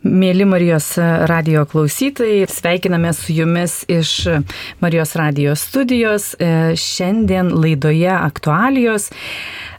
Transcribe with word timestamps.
Mėly 0.00 0.46
Marijos 0.48 0.94
radio 1.28 1.66
klausytojai, 1.68 2.46
sveikiname 2.48 3.10
su 3.12 3.34
jumis 3.36 3.82
iš 3.88 4.14
Marijos 4.80 5.12
radio 5.16 5.52
studijos. 5.56 6.30
E, 6.38 6.72
šiandien 6.76 7.50
laidoje 7.52 8.08
aktualijos 8.08 9.10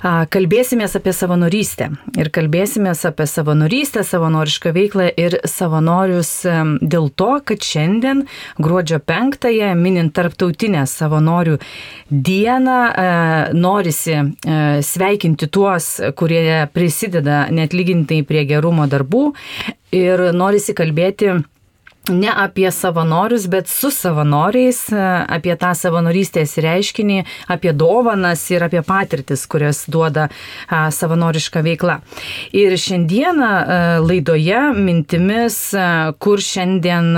kalbėsime 0.01 0.85
apie 0.85 1.13
savanorystę. 1.13 1.87
Ir 2.21 2.29
kalbėsime 2.33 2.93
apie 2.93 3.25
savanorystę, 3.29 4.03
savanorišką 4.05 4.75
veiklą 4.77 5.09
ir 5.17 5.39
savanorius 5.49 6.35
e, 6.45 6.55
dėl 6.85 7.09
to, 7.17 7.31
kad 7.41 7.65
šiandien 7.65 8.27
gruodžio 8.61 9.01
5-ąją, 9.01 9.73
minint 9.73 10.13
tarptautinę 10.13 10.85
savanorių 10.85 11.57
dieną, 12.11 12.79
e, 12.93 13.11
norisi 13.57 14.21
sveikinti 14.85 15.49
tuos, 15.49 15.95
kurie 16.13 16.67
prisideda 16.73 17.47
net 17.49 17.73
lygintai 17.73 18.21
prie 18.21 18.45
gerumo 18.45 18.85
darbų 18.85 19.31
ir 19.95 20.23
norisi 20.33 20.73
kalbėti 20.75 21.31
ne 22.09 22.31
apie 22.35 22.71
savanorius, 22.71 23.45
bet 23.47 23.67
su 23.69 23.91
savanoriais, 23.93 24.79
apie 25.27 25.53
tą 25.59 25.69
savanorystės 25.77 26.55
reiškinį, 26.63 27.19
apie 27.53 27.73
dovanas 27.77 28.41
ir 28.49 28.65
apie 28.65 28.81
patirtis, 28.81 29.43
kurias 29.45 29.83
duoda 29.91 30.27
savanoriška 30.69 31.61
veikla. 31.61 31.99
Ir 32.57 32.73
šiandieną 32.81 33.51
laidoje 34.01 34.63
mintimis, 34.77 35.59
kur 36.17 36.41
šiandien 36.41 37.11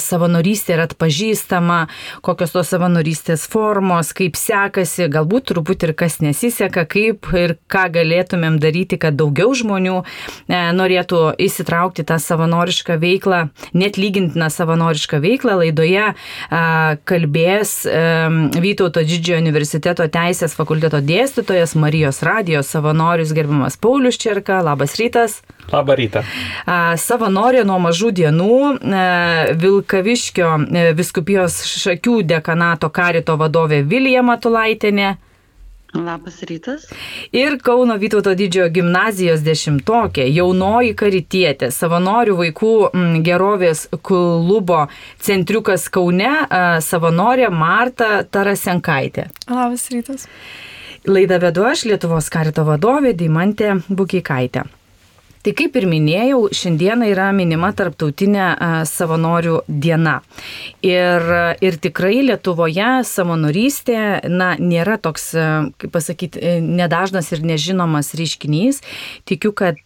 savanorystė 0.00 0.78
yra 0.78 0.88
atpažįstama, 0.88 1.82
kokios 2.24 2.56
tos 2.56 2.72
savanorystės 2.72 3.44
formos, 3.52 4.14
kaip 4.16 4.40
sekasi, 4.40 5.10
galbūt 5.12 5.50
truputį 5.52 5.90
ir 5.90 5.94
kas 6.00 6.18
nesiseka, 6.24 6.86
kaip 6.88 7.28
ir 7.36 7.58
ką 7.68 7.84
galėtumėm 7.98 8.56
daryti, 8.62 8.96
kad 8.96 9.20
daugiau 9.20 9.52
žmonių 9.52 10.00
norėtų 10.48 11.22
įsitraukti 11.44 12.08
tą 12.08 12.16
savanorišką 12.22 12.96
veiklą, 13.04 13.44
net 13.76 13.97
lygintiną 13.98 14.48
savanorišką 14.52 15.20
veiklą. 15.24 15.58
Laidoje 15.62 16.12
kalbės 17.08 17.74
Vytauto 18.62 19.02
didžiojo 19.06 19.40
universiteto 19.42 20.06
teisės 20.12 20.54
fakulteto 20.56 21.00
dėstytojas 21.04 21.74
Marijos 21.78 22.22
radijos 22.26 22.70
savanorius 22.72 23.34
gerbiamas 23.36 23.78
Paulius 23.80 24.18
Čerka. 24.20 24.60
Labas 24.64 24.96
rytas. 25.00 25.40
Labą 25.72 25.98
rytą. 25.98 26.22
Savanorė 26.96 27.64
nuo 27.68 27.78
mažų 27.82 28.12
dienų 28.22 28.58
a, 28.64 29.06
Vilkaviškio 29.60 30.48
a, 30.48 30.84
viskupijos 30.96 31.60
šakių 31.68 32.22
dekanato 32.28 32.90
karito 32.94 33.36
vadovė 33.40 33.82
Vilija 33.88 34.24
Matulaitinė. 34.24 35.16
Labas 35.94 36.42
rytas. 36.42 36.84
Ir 37.32 37.56
Kauno 37.64 37.96
Vytauto 37.96 38.34
didžiojo 38.36 38.68
gimnazijos 38.76 39.40
dešimtokė, 39.40 40.26
jaunoji 40.28 40.92
karitietė, 40.98 41.70
savanorių 41.72 42.36
vaikų 42.42 42.72
gerovės 43.24 43.86
klubo 44.04 44.84
centriukas 45.24 45.88
Kaune, 45.88 46.34
savanorė 46.84 47.48
Marta 47.48 48.22
Tarasenkaitė. 48.28 49.30
Labas 49.48 49.88
rytas. 49.94 50.28
Laidą 51.08 51.40
vedu 51.40 51.64
aš, 51.64 51.86
Lietuvos 51.88 52.28
karito 52.28 52.68
vadovė 52.68 53.14
Dimantė 53.16 53.78
Bukikaitė. 53.88 54.68
Tai 55.48 55.54
kaip 55.56 55.76
ir 55.80 55.86
minėjau, 55.88 56.50
šiandieną 56.52 57.06
yra 57.08 57.30
minima 57.32 57.70
tarptautinė 57.72 58.50
savanorių 58.84 59.62
diena. 59.64 60.18
Ir, 60.84 61.24
ir 61.64 61.78
tikrai 61.80 62.18
Lietuvoje 62.26 62.98
savanorystė 63.08 64.28
na, 64.28 64.50
nėra 64.60 64.98
toks, 65.00 65.30
kaip 65.80 65.94
pasakyti, 65.94 66.36
e, 66.36 66.50
nedažnas 66.60 67.30
ir 67.32 67.40
nežinomas 67.48 68.12
reiškinys. 68.18 68.82
Tikiu, 69.30 69.54
kad 69.56 69.80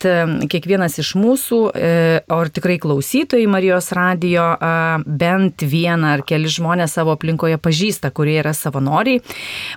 kiekvienas 0.51 0.99
iš 0.99 1.13
mūsų, 1.21 1.61
e, 1.79 1.93
o 2.27 2.41
ir 2.43 2.51
tikrai 2.59 2.81
klausytojai 2.83 3.47
Marijos 3.47 3.93
radijo, 3.95 4.49
bent 5.07 5.63
vieną 5.63 6.17
ar 6.17 6.25
keli 6.27 6.51
žmonės 6.51 6.99
savo 6.99 7.15
aplinkoje 7.15 7.61
pažįsta, 7.63 8.11
kurie 8.11 8.41
yra 8.43 8.51
savanoriai. 8.51 9.23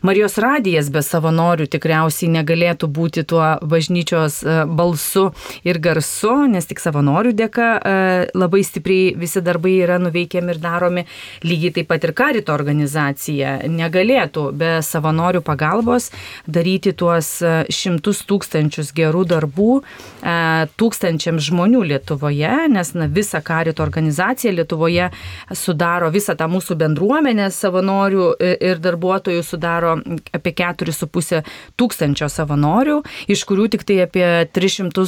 Marijos 0.02 0.40
radijas 0.42 0.90
be 0.90 1.06
savanorių 1.06 1.70
tikriausiai 1.78 2.34
negalėtų 2.40 2.90
būti 2.90 3.28
tuo 3.30 3.54
bažnyčios 3.62 4.42
balsu 4.74 5.30
ir 5.62 5.75
garsu, 5.82 6.32
nes 6.52 6.66
tik 6.68 6.82
savanorių 6.82 7.34
dėka 7.38 7.68
e, 7.78 7.94
labai 8.38 8.62
stipriai 8.66 9.14
visi 9.20 9.42
darbai 9.44 9.76
yra 9.84 9.98
nuveikiami 10.02 10.54
ir 10.54 10.60
daromi. 10.64 11.06
Lygiai 11.46 11.74
taip 11.78 11.90
pat 11.92 12.06
ir 12.08 12.14
karito 12.18 12.54
organizacija 12.56 13.58
negalėtų 13.70 14.48
be 14.58 14.72
savanorių 14.86 15.42
pagalbos 15.46 16.12
daryti 16.48 16.96
tuos 16.98 17.30
e, 17.42 17.54
šimtus 17.74 18.24
tūkstančius 18.30 18.94
gerų 18.96 19.26
darbų 19.34 19.72
e, 19.80 20.36
tūkstančiams 20.80 21.50
žmonių 21.50 21.84
Lietuvoje, 21.92 22.54
nes 22.72 22.94
na, 22.98 23.10
visa 23.12 23.42
karito 23.46 23.84
organizacija 23.86 24.54
Lietuvoje 24.56 25.10
sudaro 25.54 26.10
visą 26.14 26.38
tą 26.40 26.50
mūsų 26.52 26.80
bendruomenę 26.82 27.50
savanorių 27.54 28.32
ir 28.40 28.82
darbuotojų 28.82 29.44
sudaro 29.46 29.96
apie 30.36 30.56
4,5 30.56 31.44
tūkstančio 31.80 32.30
savanorių, 32.32 33.02
iš 33.32 33.46
kurių 33.50 33.70
tik 33.76 33.86
tai 33.88 34.02
apie 34.06 34.28
300 34.56 35.06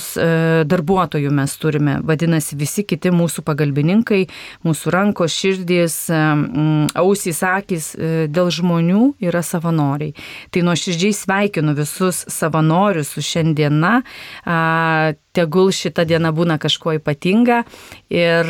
darbuotojų 0.68 1.31
mes 1.34 1.56
turime. 1.62 1.97
Vadinasi, 2.08 2.58
visi 2.59 2.85
kiti 2.88 3.12
mūsų 3.13 3.44
pagalbininkai, 3.47 4.24
mūsų 4.68 4.94
rankos, 4.94 5.35
širdys, 5.35 6.00
ausys, 6.97 7.44
akis 7.46 7.91
e, 7.96 8.12
dėl 8.31 8.52
žmonių 8.53 9.03
yra 9.28 9.44
savanoriai. 9.46 10.16
Tai 10.52 10.66
nuoširdžiai 10.68 11.16
sveikinu 11.16 11.75
visus 11.78 12.24
savanorius 12.34 13.13
su 13.16 13.24
šiandiena 13.25 14.02
tegul 15.38 15.72
šita 15.75 16.06
diena 16.09 16.34
būna 16.36 16.58
kažkuo 16.62 16.98
ypatinga 16.98 17.62
ir, 18.09 18.50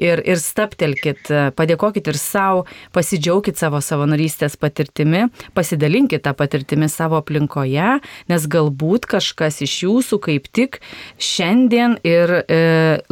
ir, 0.00 0.22
ir 0.24 0.40
staptelkit, 0.40 1.30
padėkokit 1.56 2.10
ir 2.10 2.18
savo, 2.20 2.64
pasidžiaukit 2.96 3.60
savo 3.60 3.80
savanorystės 3.84 4.56
patirtimi, 4.60 5.26
pasidalinkit 5.56 6.24
tą 6.24 6.34
patirtimį 6.36 6.88
savo 6.92 7.20
aplinkoje, 7.20 7.98
nes 8.30 8.48
galbūt 8.50 9.08
kažkas 9.10 9.60
iš 9.66 9.76
jūsų 9.84 10.20
kaip 10.24 10.48
tik 10.56 10.80
šiandien 11.20 11.98
ir 12.06 12.34
e, 12.40 12.60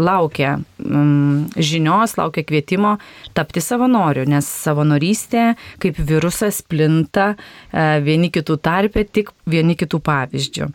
laukia 0.00 0.56
mm, 0.78 1.56
žinios, 1.56 2.16
laukia 2.20 2.44
kvietimo 2.49 2.97
tapti 3.37 3.62
savanoriu, 3.65 4.26
nes 4.28 4.49
savanorystė 4.65 5.53
kaip 5.82 5.99
virusas 5.99 6.62
plinta 6.62 7.32
e, 7.34 7.99
vieni 8.05 8.32
kitų 8.34 8.59
tarpe 8.62 9.05
tik 9.05 9.34
vieni 9.49 9.76
kitų 9.78 10.03
pavyzdžių. 10.05 10.72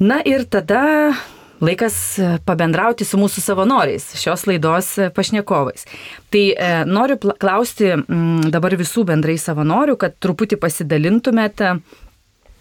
Na 0.00 0.20
ir 0.24 0.46
tada 0.50 1.12
laikas 1.62 1.96
pabendrauti 2.46 3.06
su 3.06 3.18
mūsų 3.20 3.42
savanoriais, 3.44 4.08
šios 4.18 4.46
laidos 4.50 4.94
pašnekovais. 5.14 5.86
Tai 6.32 6.44
e, 6.50 6.70
noriu 6.88 7.18
klausti 7.20 7.92
m, 7.94 8.40
dabar 8.50 8.74
visų 8.80 9.04
bendrai 9.12 9.36
savanorių, 9.38 9.94
kad 10.00 10.16
truputį 10.22 10.58
pasidalintumėte. 10.62 11.76
Mm, 11.76 12.01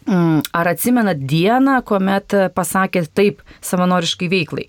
ar 0.07 0.69
atsimenat 0.72 1.19
dieną, 1.29 1.79
kuomet 1.88 2.35
pasakėt 2.56 3.12
taip 3.17 3.41
savanoriškai 3.66 4.29
veiklai? 4.31 4.67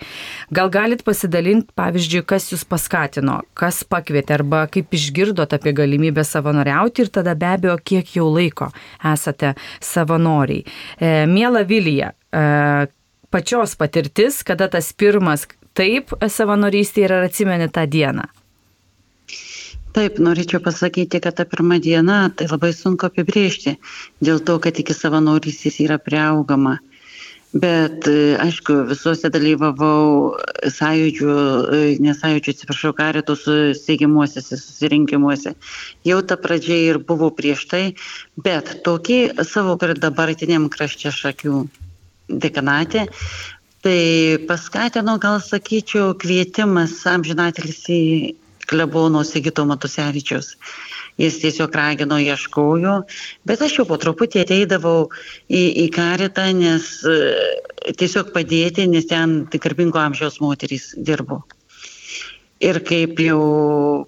Gal 0.55 0.73
galit 0.73 1.05
pasidalinti, 1.07 1.73
pavyzdžiui, 1.79 2.25
kas 2.29 2.51
jūs 2.53 2.65
paskatino, 2.69 3.41
kas 3.59 3.83
pakvietė 3.89 4.39
arba 4.41 4.65
kaip 4.73 4.93
išgirdot 4.93 5.55
apie 5.57 5.75
galimybę 5.77 6.25
savanoriauti 6.27 7.07
ir 7.07 7.13
tada 7.15 7.37
be 7.39 7.53
abejo, 7.55 7.79
kiek 7.81 8.17
jau 8.17 8.29
laiko 8.33 8.73
esate 9.13 9.55
savanoriai. 9.81 10.67
E, 10.99 11.15
Mėla 11.31 11.65
Vilija, 11.69 12.13
E, 12.33 12.87
pačios 13.31 13.77
patirtis, 13.77 14.43
kada 14.43 14.69
tas 14.73 14.93
pirmas 14.97 15.45
taip 15.77 16.15
savanorystė 16.29 17.07
ir 17.07 17.17
ar 17.19 17.29
atsimeni 17.29 17.69
tą 17.73 17.85
dieną? 17.89 18.25
Taip, 19.93 20.17
norėčiau 20.25 20.63
pasakyti, 20.65 21.21
kad 21.21 21.37
ta 21.37 21.45
pirma 21.45 21.77
diena 21.77 22.31
tai 22.33 22.47
labai 22.49 22.71
sunku 22.73 23.11
apibriežti, 23.11 23.75
dėl 24.25 24.41
to, 24.41 24.57
kad 24.65 24.79
iki 24.81 24.97
savanorystės 24.97 25.77
yra 25.85 25.99
prieaugama. 26.01 26.79
Bet, 27.53 28.07
e, 28.09 28.33
aišku, 28.41 28.79
visuose 28.89 29.29
dalyvavau 29.29 30.33
sąjūdžių, 30.73 31.35
e, 31.77 31.81
nesąjūdžių, 32.01 32.55
atsiprašau, 32.55 32.95
karito 32.97 33.37
steigimuosiuose 33.37 34.57
susirinkimuose. 34.57 35.53
Jau 36.09 36.23
ta 36.25 36.41
pradžia 36.41 36.79
ir 36.89 36.99
buvo 36.99 37.29
prieš 37.29 37.67
tai, 37.69 37.85
bet 38.41 38.79
tokį 38.89 39.45
savo 39.45 39.77
dabartiniam 39.77 40.71
krašte 40.73 41.13
šakių 41.13 41.69
dekanate. 42.33 43.11
Tai 43.83 44.39
paskatino, 44.49 45.19
gal 45.19 45.41
sakyčiau, 45.45 46.15
kvietimas 46.17 47.03
amžinatelis 47.05 47.85
į 47.91 48.03
klebono 48.73 49.23
Sigito 49.29 49.65
Matusevičius. 49.69 50.57
Jis 51.21 51.39
tiesiog 51.43 51.75
ragino, 51.77 52.17
ieškojo, 52.17 52.95
bet 53.45 53.63
aš 53.63 53.79
jau 53.79 53.85
po 53.89 53.99
truputį 54.01 54.47
ateidavau 54.47 55.11
į, 55.45 55.65
į 55.85 55.87
karitą, 55.93 56.47
nes 56.57 56.87
e, 57.05 57.17
tiesiog 58.01 58.33
padėti, 58.33 58.89
nes 58.89 59.11
ten 59.11 59.43
tik 59.53 59.67
garbingo 59.67 60.01
amžiaus 60.01 60.41
moterys 60.41 60.95
dirbo. 60.97 61.43
Ir 62.63 62.79
kaip 62.87 63.19
jau 63.19 63.43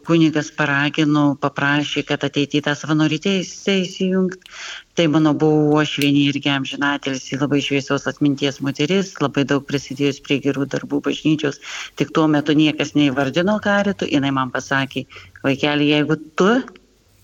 kunigas 0.06 0.49
paragino, 0.55 1.32
paprašė, 1.43 2.05
kad 2.06 2.25
ateityje 2.25 2.62
tą 2.69 2.75
savanorytę 2.78 3.32
įsijungti, 3.43 4.55
Tai 4.94 5.08
mano 5.11 5.32
buvo 5.35 5.75
uošvienė 5.75 6.20
irgi 6.31 6.50
amžinatelis, 6.55 7.25
labai 7.41 7.58
šviesios 7.67 8.05
atminties 8.06 8.61
moteris, 8.62 9.08
labai 9.19 9.43
daug 9.50 9.64
prisidėjus 9.67 10.20
prie 10.23 10.37
gerų 10.44 10.69
darbų 10.70 11.00
bažnyčios. 11.08 11.58
Tik 11.99 12.12
tuo 12.14 12.29
metu 12.31 12.55
niekas 12.55 12.94
neįvardino 12.94 13.56
karitų, 13.64 14.06
jinai 14.14 14.31
man 14.37 14.55
pasakė, 14.55 15.02
vaikeli, 15.43 15.91
jeigu 15.91 16.20
tu 16.38 16.50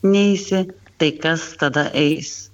neįsi, 0.02 0.64
tai 0.98 1.12
kas 1.22 1.44
tada 1.60 1.86
eis? 1.94 2.50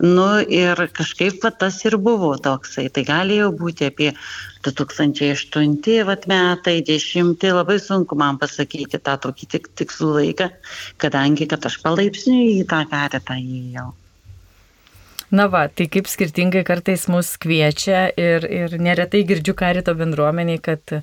Nu 0.00 0.40
ir 0.40 0.80
kažkaip 0.96 1.44
va, 1.44 1.50
tas 1.54 1.76
ir 1.84 1.94
buvo 2.02 2.32
toksai. 2.46 2.88
Tai 2.90 3.04
galėjo 3.06 3.50
būti 3.60 3.86
apie 3.86 4.08
2008 4.66 6.00
vat, 6.08 6.24
metai, 6.32 6.78
10, 6.88 7.44
labai 7.58 7.76
sunku 7.78 8.18
man 8.18 8.40
pasakyti 8.40 8.98
tą 8.98 9.18
tokį 9.26 9.50
tik, 9.52 9.68
tikslų 9.78 10.14
laiką, 10.16 10.48
kadangi 10.96 11.46
kad 11.52 11.68
aš 11.70 11.78
palaipsniui 11.84 12.56
į 12.62 12.64
tą 12.72 12.82
karetą 12.90 13.38
įėjau. 13.38 13.92
Na 15.34 15.48
va, 15.50 15.66
tai 15.66 15.88
kaip 15.90 16.06
skirtingai 16.10 16.62
kartais 16.66 17.08
mus 17.10 17.34
kviečia 17.42 18.06
ir, 18.20 18.44
ir 18.46 18.74
neretai 18.78 19.24
girdžiu 19.26 19.56
karito 19.58 19.94
bendruomeniai, 19.98 20.60
kad 20.62 20.98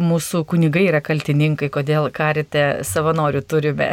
mūsų 0.00 0.42
kunigai 0.50 0.86
yra 0.88 1.00
kaltininkai, 1.04 1.68
kodėl 1.72 2.08
karite 2.14 2.64
savanorių 2.86 3.44
turime. 3.46 3.88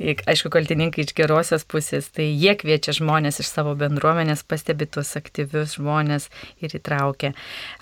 Aišku, 0.00 0.50
kaltininkai 0.52 1.04
iš 1.04 1.14
gerosios 1.16 1.64
pusės, 1.68 2.08
tai 2.12 2.26
jie 2.28 2.56
kviečia 2.58 2.96
žmonės 2.96 3.40
iš 3.42 3.52
savo 3.52 3.76
bendruomenės, 3.78 4.42
pastebi 4.48 4.88
tuos 4.90 5.12
aktyvius 5.20 5.76
žmonės 5.78 6.28
ir 6.64 6.76
įtraukia. 6.80 7.34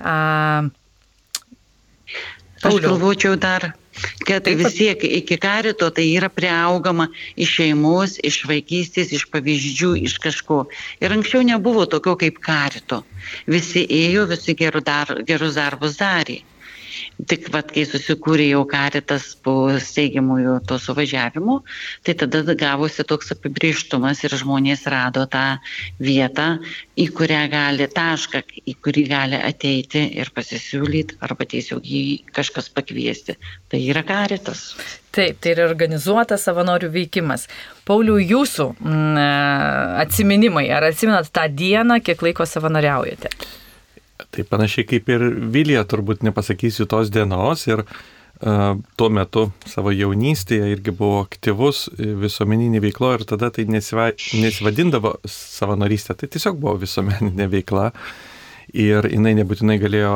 A, 0.03 0.69
Aš 2.59 2.81
galvočiau 2.83 3.37
dar, 3.39 3.71
kad 4.25 4.45
Taip, 4.47 4.59
vis 4.61 4.77
tiek 4.79 5.05
iki 5.05 5.39
karito 5.41 5.91
tai 5.95 6.07
yra 6.17 6.31
priaugama 6.33 7.09
iš 7.37 7.55
šeimos, 7.61 8.19
iš 8.25 8.43
vaikystės, 8.51 9.13
iš 9.17 9.29
pavyzdžių, 9.33 9.93
iš 10.09 10.19
kažko. 10.25 10.65
Ir 11.03 11.15
anksčiau 11.17 11.45
nebuvo 11.47 11.87
tokio 11.91 12.17
kaip 12.21 12.41
karito. 12.45 13.03
Visi 13.47 13.85
ėjo, 13.85 14.29
visi 14.31 14.57
gerus 14.59 14.87
dar, 14.87 15.13
darbus 15.29 15.99
darė. 16.01 16.41
Tik 17.27 17.49
vat, 17.51 17.73
kai 17.75 17.83
susikūrė 17.83 18.45
jau 18.53 18.61
karitas 18.71 19.33
po 19.43 19.53
steigiamųjų 19.83 20.53
to 20.71 20.77
suvažiavimų, 20.79 21.57
tai 22.07 22.15
tada 22.21 22.55
gavosi 22.55 23.03
toks 23.03 23.35
apibrieštumas 23.35 24.23
ir 24.23 24.37
žmonės 24.39 24.87
rado 24.87 25.25
tą 25.27 25.59
vietą, 25.99 26.47
į 26.95 27.09
kurią 27.19 27.43
gali, 27.51 27.91
tašką, 27.91 28.45
į 28.71 28.77
kurį 28.85 29.07
gali 29.11 29.43
ateiti 29.51 30.05
ir 30.15 30.31
pasisiūlyti 30.31 31.19
arba 31.27 31.49
tiesiog 31.51 31.83
jį 31.83 32.05
kažkas 32.31 32.71
pakviesti. 32.71 33.35
Tai 33.67 33.83
yra 33.83 34.07
karitas. 34.07 34.69
Taip, 35.11 35.43
tai 35.43 35.57
yra 35.57 35.67
organizuotas 35.67 36.47
savanorių 36.47 36.93
veikimas. 36.95 37.49
Paulių, 37.89 38.21
jūsų 38.23 38.73
mm, 38.79 39.23
atsiminimai, 40.05 40.69
ar 40.71 40.93
atsiminat 40.93 41.33
tą 41.35 41.49
dieną, 41.51 41.99
kiek 42.07 42.23
laiko 42.23 42.47
savanoriaujate? 42.47 43.35
Tai 44.19 44.45
panašiai 44.51 44.87
kaip 44.89 45.11
ir 45.15 45.25
Vilija, 45.55 45.85
turbūt 45.89 46.25
nepasakysiu 46.27 46.89
tos 46.91 47.13
dienos 47.15 47.67
ir 47.71 47.85
uh, 47.85 47.99
tuo 48.39 49.09
metu 49.11 49.49
savo 49.67 49.91
jaunystėje 49.91 50.71
irgi 50.71 50.95
buvo 50.95 51.25
aktyvus 51.25 51.89
visuomeninė 51.99 52.81
veikla 52.85 53.17
ir 53.17 53.27
tada 53.27 53.51
tai 53.51 53.67
nesiva, 53.67 54.13
nesivadindavo 54.39 55.17
savanorystė, 55.27 56.15
tai 56.15 56.29
tiesiog 56.31 56.59
buvo 56.63 56.79
visuomeninė 56.85 57.49
veikla. 57.51 57.93
Ir 58.69 59.07
jinai 59.09 59.31
nebūtinai 59.33 59.79
galėjo 59.81 60.11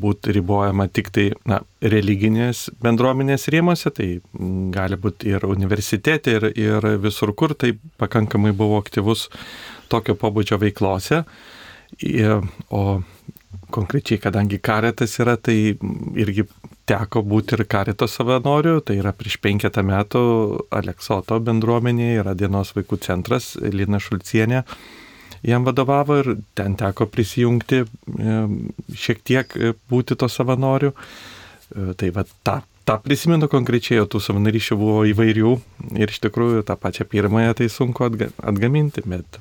būti 0.00 0.32
ribojama 0.32 0.86
tik 0.88 1.10
tai 1.12 1.26
na, 1.44 1.58
religinės 1.84 2.70
bendruomenės 2.80 3.44
rėmose, 3.52 3.92
tai 3.92 4.06
gali 4.72 4.96
būti 4.96 5.34
ir 5.34 5.44
universitete, 5.44 6.38
ir, 6.38 6.46
ir 6.56 6.88
visur 6.96 7.34
kur, 7.36 7.52
tai 7.52 7.74
pakankamai 8.00 8.54
buvo 8.56 8.80
aktyvus 8.80 9.26
tokio 9.92 10.16
pobūdžio 10.16 10.56
veiklose. 10.64 11.20
Uh, 11.26 11.55
O 12.70 12.82
konkrečiai, 13.72 14.20
kadangi 14.22 14.60
karetas 14.62 15.16
yra, 15.22 15.36
tai 15.36 15.74
irgi 16.18 16.44
teko 16.86 17.22
būti 17.26 17.56
ir 17.56 17.64
kareto 17.70 18.06
savanoriu, 18.10 18.78
tai 18.84 19.00
yra 19.00 19.12
prieš 19.16 19.40
penketą 19.42 19.82
metų 19.86 20.20
Aleksoto 20.74 21.40
bendruomenėje 21.42 22.20
yra 22.22 22.36
dienos 22.38 22.70
vaikų 22.76 23.00
centras, 23.02 23.54
Lina 23.58 23.98
Šulcienė 24.02 24.62
jam 25.46 25.66
vadovavo 25.66 26.18
ir 26.20 26.30
ten 26.58 26.76
teko 26.78 27.06
prisijungti 27.10 27.82
šiek 28.94 29.22
tiek 29.26 29.58
būti 29.90 30.16
to 30.18 30.28
savanoriu. 30.30 30.92
E, 30.94 31.92
tai 31.98 32.12
va 32.14 32.24
tą, 32.46 32.60
tą 32.86 32.96
prisimenu 33.02 33.48
konkrečiai, 33.50 34.00
o 34.02 34.08
tų 34.10 34.22
savanorysčių 34.22 34.78
buvo 34.78 35.02
įvairių 35.10 35.52
ir 35.98 36.12
iš 36.12 36.22
tikrųjų 36.26 36.64
tą 36.66 36.78
pačią 36.78 37.06
pirmąją 37.10 37.56
tai 37.58 37.68
sunku 37.72 38.06
atgaminti, 38.06 39.02
bet 39.06 39.40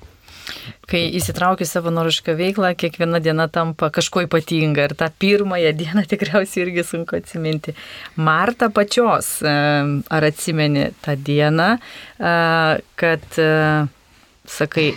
Kai 0.89 1.01
įsitraukiu 1.18 1.65
savanorišką 1.68 2.36
veiklą, 2.38 2.71
kiekviena 2.77 3.21
diena 3.24 3.47
tampa 3.50 3.89
kažkuo 3.94 4.25
ypatinga 4.27 4.86
ir 4.86 4.95
tą 4.97 5.09
pirmąją 5.21 5.74
dieną 5.80 6.06
tikriausiai 6.12 6.65
irgi 6.68 6.86
sunku 6.86 7.18
atsiminti. 7.18 7.75
Marta 8.15 8.69
pačios, 8.69 9.39
ar 9.45 10.30
atsimeni 10.30 10.92
tą 11.06 11.18
dieną, 11.18 11.69
kad, 13.01 13.42
sakai, 14.57 14.89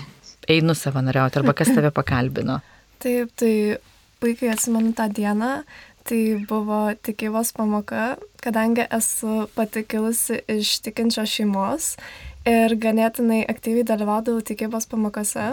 einu 0.48 0.74
savanoriauti 0.74 1.40
arba 1.40 1.54
kas 1.56 1.72
tave 1.74 1.92
pakalbino? 1.94 2.60
Taip, 3.02 3.30
tai 3.38 3.78
puikiai 4.20 4.54
atsimenu 4.54 4.94
tą 4.96 5.08
dieną. 5.12 5.62
Tai 6.08 6.20
buvo 6.48 6.94
tikybos 7.04 7.50
pamoka, 7.52 8.14
kadangi 8.40 8.86
esu 8.96 9.42
patikilusi 9.52 10.38
iš 10.48 10.78
tikinčios 10.86 11.28
šeimos 11.28 11.90
ir 12.48 12.74
ganėtinai 12.80 13.42
aktyviai 13.50 13.86
dalyvaudavau 13.86 14.42
tikybos 14.44 14.88
pamokose. 14.88 15.50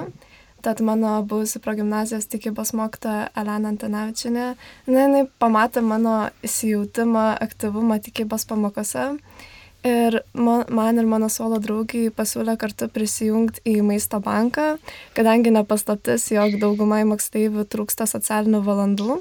Tad 0.66 0.80
mano 0.82 1.20
buvusi 1.30 1.60
progymnazijos 1.62 2.26
tikybos 2.32 2.72
mokytoja 2.74 3.28
Elena 3.38 3.70
Antanavičinė, 3.70 4.46
na, 4.88 5.04
jinai 5.04 5.28
pamatė 5.42 5.84
mano 5.86 6.32
įsijautimą, 6.48 7.36
aktyvumą 7.46 8.00
tikybos 8.02 8.48
pamokose. 8.50 9.12
Ir 9.86 10.18
man 10.34 10.98
ir 10.98 11.06
mano 11.06 11.28
suolo 11.30 11.60
draugiai 11.62 12.10
pasiūlė 12.10 12.56
kartu 12.58 12.88
prisijungti 12.90 13.62
į 13.76 13.84
maisto 13.86 14.18
banką, 14.18 14.80
kadangi 15.14 15.54
nepaslaptis, 15.54 16.26
jog 16.34 16.58
daugumai 16.64 17.04
moksleivių 17.06 17.68
trūksta 17.70 18.10
socialinių 18.10 18.64
valandų. 18.66 19.20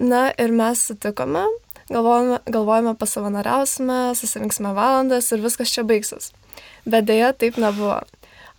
Na 0.00 0.30
ir 0.40 0.56
mes 0.56 0.86
sutikome, 0.88 1.44
galvojame, 1.92 2.40
galvojame 2.48 2.96
pasavanoriausime, 2.96 4.00
susirinksime 4.16 4.72
valandas 4.72 5.28
ir 5.36 5.44
viskas 5.44 5.76
čia 5.76 5.84
baigsis 5.84 6.32
bet 6.86 7.08
dėja 7.10 7.32
taip 7.36 7.58
nebuvo. 7.60 8.00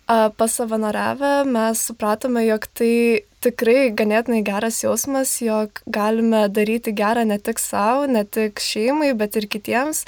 Pasavanoriavę 0.08 1.42
mes 1.44 1.80
supratome, 1.90 2.46
jog 2.46 2.64
tai 2.78 3.24
tikrai 3.44 3.90
ganėtinai 3.92 4.40
geras 4.46 4.80
jausmas, 4.80 5.34
jog 5.44 5.82
galime 5.84 6.46
daryti 6.48 6.94
gerą 6.96 7.26
ne 7.28 7.36
tik 7.38 7.60
savo, 7.60 8.06
ne 8.08 8.24
tik 8.24 8.62
šeimai, 8.62 9.12
bet 9.18 9.36
ir 9.36 9.48
kitiems, 9.52 10.06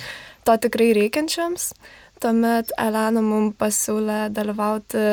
to 0.49 0.56
tikrai 0.56 0.95
reikiančiams. 0.97 1.75
Tuomet 2.21 2.73
Elena 2.80 3.21
mums 3.25 3.54
pasiūlė 3.61 4.26
dalyvauti 4.37 5.04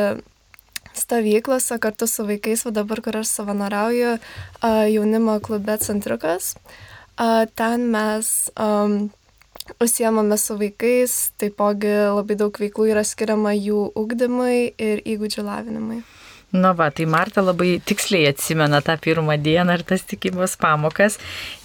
stovyklose 0.97 1.77
kartu 1.83 2.07
su 2.07 2.25
vaikais, 2.27 2.65
o 2.67 2.73
dabar, 2.73 3.03
kur 3.03 3.19
aš 3.19 3.29
savanoriauju, 3.37 4.17
jaunimo 4.95 5.37
klube 5.43 5.77
Centriukas. 5.83 6.55
Ten 7.59 7.87
mes 7.93 8.33
um, 8.55 9.07
Užsiemame 9.83 10.37
su 10.37 10.55
vaikais, 10.57 11.13
taipogi 11.37 11.91
labai 12.15 12.37
daug 12.39 12.55
veiklų 12.61 12.87
yra 12.93 13.03
skiriama 13.05 13.51
jų 13.53 13.81
ugdymui 13.99 14.71
ir 14.79 15.01
įgūdžių 15.03 15.43
lavinimui. 15.45 15.99
Na 16.51 16.71
va, 16.71 16.87
tai 16.89 17.03
Marta 17.05 17.41
labai 17.43 17.81
tiksliai 17.83 18.29
atsimena 18.29 18.79
tą 18.79 18.93
pirmą 19.03 19.35
dieną 19.43 19.73
ir 19.75 19.81
tas 19.83 20.05
tikybos 20.07 20.53
pamokas. 20.55 21.17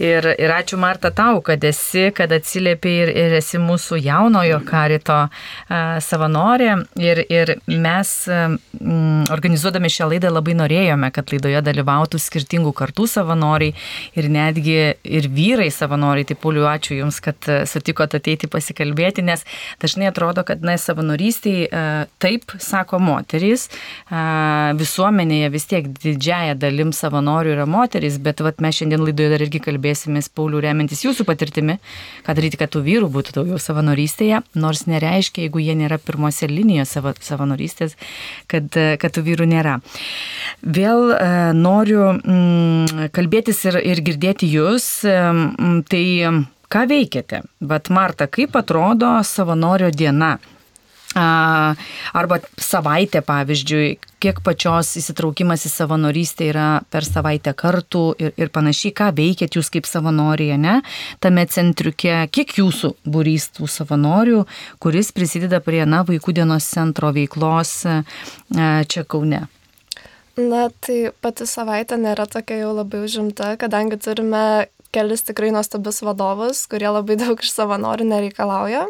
Ir, 0.02 0.26
ir 0.34 0.50
ačiū 0.50 0.74
Marta 0.74 1.12
tau, 1.14 1.38
kad 1.38 1.62
esi, 1.62 2.08
kad 2.10 2.32
atsiliepi 2.34 2.90
ir, 3.04 3.12
ir 3.14 3.36
esi 3.38 3.60
mūsų 3.62 4.00
jaunojo 4.02 4.58
karito 4.66 5.20
a, 5.22 5.78
savanorė. 6.02 6.72
Ir, 6.98 7.20
ir 7.30 7.52
mes 7.70 8.10
m, 8.26 8.56
organizuodami 9.30 9.86
šią 9.86 10.08
laidą 10.16 10.32
labai 10.34 10.56
norėjome, 10.58 11.12
kad 11.14 11.30
laidoje 11.30 11.62
dalyvautų 11.62 12.18
skirtingų 12.18 12.74
kartų 12.82 13.06
savanoriai 13.14 13.76
ir 14.18 14.30
netgi 14.34 14.76
ir 14.98 15.30
vyrai 15.30 15.70
savanoriai. 15.70 16.26
Tai 16.26 16.38
Pauliu, 16.42 16.66
ačiū 16.66 16.98
Jums, 16.98 17.22
kad 17.22 17.38
sutikote 17.70 18.18
ateiti 18.18 18.50
pasikalbėti, 18.50 19.22
nes 19.30 19.46
dažnai 19.78 20.10
atrodo, 20.10 20.42
kad 20.42 20.66
na, 20.66 20.74
savanorystiai 20.74 21.70
taip 22.18 22.58
sako 22.58 22.98
moterys. 22.98 23.68
A, 24.10 24.72
visuomenėje 24.82 25.50
vis 25.54 25.68
tiek 25.70 25.88
didžiaja 26.02 26.54
dalim 26.60 26.92
savanorių 26.96 27.56
yra 27.56 27.66
moteris, 27.70 28.18
bet 28.22 28.42
vat, 28.44 28.60
mes 28.62 28.78
šiandien 28.78 29.02
laidoje 29.02 29.32
dar 29.32 29.44
irgi 29.46 29.62
kalbėsimės, 29.64 30.30
Paulių, 30.32 30.62
remintis 30.64 31.02
jūsų 31.06 31.26
patirtimi, 31.28 31.78
ką 32.26 32.36
daryti, 32.38 32.60
kad 32.60 32.72
tų 32.74 32.84
vyrų 32.86 33.10
būtų 33.14 33.36
daugiau 33.40 33.58
savanorystėje, 33.62 34.42
nors 34.58 34.86
nereiškia, 34.90 35.46
jeigu 35.46 35.62
jie 35.62 35.76
nėra 35.78 35.98
pirmose 36.02 36.48
linijose 36.50 36.92
savo, 36.92 37.14
savanorystės, 37.20 37.96
kad, 38.50 38.68
kad 38.72 39.14
tų 39.14 39.24
vyrų 39.30 39.48
nėra. 39.52 39.78
Vėl 40.62 41.12
e, 41.14 41.28
noriu 41.56 42.08
mm, 42.14 43.10
kalbėtis 43.16 43.64
ir, 43.70 43.80
ir 43.94 44.02
girdėti 44.04 44.48
jūs, 44.52 44.88
e, 45.08 45.18
tai 45.88 46.04
ką 46.72 46.86
veikiate? 46.90 47.42
Vat 47.72 47.92
Marta, 47.92 48.28
kaip 48.30 48.56
atrodo 48.58 49.18
savanorio 49.26 49.92
diena? 49.94 50.36
Arba 51.14 52.38
savaitę, 52.56 53.22
pavyzdžiui, 53.26 53.98
kiek 54.22 54.40
pačios 54.44 54.94
įsitraukimas 55.00 55.66
į 55.66 55.72
savanorystę 55.72 56.48
yra 56.50 56.66
per 56.92 57.04
savaitę 57.06 57.54
kartų 57.58 58.04
ir, 58.22 58.34
ir 58.38 58.52
panašiai, 58.54 58.94
ką 58.96 59.10
veikėt 59.16 59.58
jūs 59.58 59.72
kaip 59.74 59.88
savanorija, 59.88 60.58
ne, 60.60 60.78
tame 61.22 61.46
centriuke, 61.50 62.14
kiek 62.32 62.54
jūsų 62.58 62.94
būrys 63.04 63.50
tų 63.56 63.68
savanorių, 63.70 64.44
kuris 64.82 65.12
prisideda 65.16 65.62
prie, 65.64 65.82
na, 65.86 66.04
vaikų 66.08 66.36
dienos 66.38 66.68
centro 66.70 67.12
veiklos 67.14 67.82
čia 67.82 69.04
Kaune. 69.08 69.46
Na, 70.38 70.68
tai 70.80 71.10
pati 71.20 71.44
savaitė 71.44 71.98
nėra 72.00 72.24
tokia 72.30 72.62
jau 72.62 72.70
labai 72.72 73.02
užimta, 73.04 73.52
kadangi 73.60 73.98
turime 74.00 74.70
kelis 74.92 75.26
tikrai 75.28 75.50
nuostabius 75.52 76.00
vadovus, 76.04 76.64
kurie 76.70 76.88
labai 76.88 77.18
daug 77.20 77.40
iš 77.40 77.52
savanorių 77.52 78.08
nereikalauja. 78.08 78.86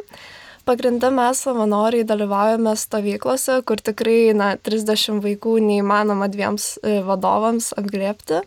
Pagrinde 0.64 1.10
mes 1.10 1.42
savanoriai 1.42 2.06
dalyvaujame 2.06 2.76
stovyklose, 2.78 3.60
kur 3.66 3.82
tikrai 3.82 4.32
na, 4.38 4.54
30 4.56 5.18
vaikų 5.24 5.56
neįmanoma 5.64 6.28
dviems 6.30 6.76
e, 6.82 7.00
vadovams 7.06 7.72
apgrėpti. 7.78 8.42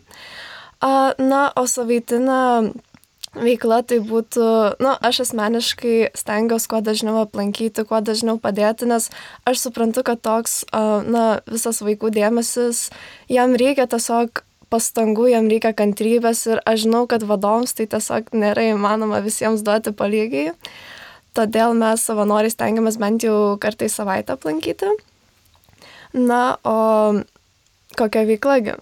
Na, 0.80 1.40
o 1.56 1.64
savaitinė 1.68 2.72
veikla 3.36 3.82
tai 3.84 3.98
būtų, 4.04 4.46
na, 4.80 4.94
nu, 4.94 4.94
aš 5.08 5.22
asmeniškai 5.26 6.12
stengiuosi 6.16 6.70
kuo 6.72 6.80
dažniau 6.84 7.20
aplankyti, 7.24 7.84
kuo 7.88 8.00
dažniau 8.04 8.40
padėti, 8.40 8.88
nes 8.88 9.08
aš 9.48 9.66
suprantu, 9.66 10.04
kad 10.06 10.22
toks, 10.24 10.62
na, 10.72 11.26
visas 11.50 11.82
vaikų 11.84 12.12
dėmesis, 12.16 12.88
jam 13.32 13.56
reikia 13.58 13.88
tiesiog 13.90 14.42
pastangų, 14.72 15.30
jam 15.32 15.48
reikia 15.50 15.72
kantrybės 15.76 16.46
ir 16.50 16.60
aš 16.66 16.86
žinau, 16.86 17.04
kad 17.10 17.24
vadovams 17.26 17.76
tai 17.76 17.88
tiesiog 17.90 18.32
nėra 18.34 18.70
įmanoma 18.72 19.22
visiems 19.24 19.64
duoti 19.66 19.94
palygiai. 19.96 20.54
Todėl 21.36 21.74
mes 21.76 22.00
savanoriai 22.00 22.52
stengiamės 22.52 22.96
bent 23.00 23.24
jau 23.26 23.56
kartą 23.60 23.88
į 23.88 23.92
savaitę 23.92 24.36
aplankyti. 24.36 24.88
Na, 26.16 26.56
o 26.64 26.76
kokia 27.98 28.24
veiklagi? 28.28 28.78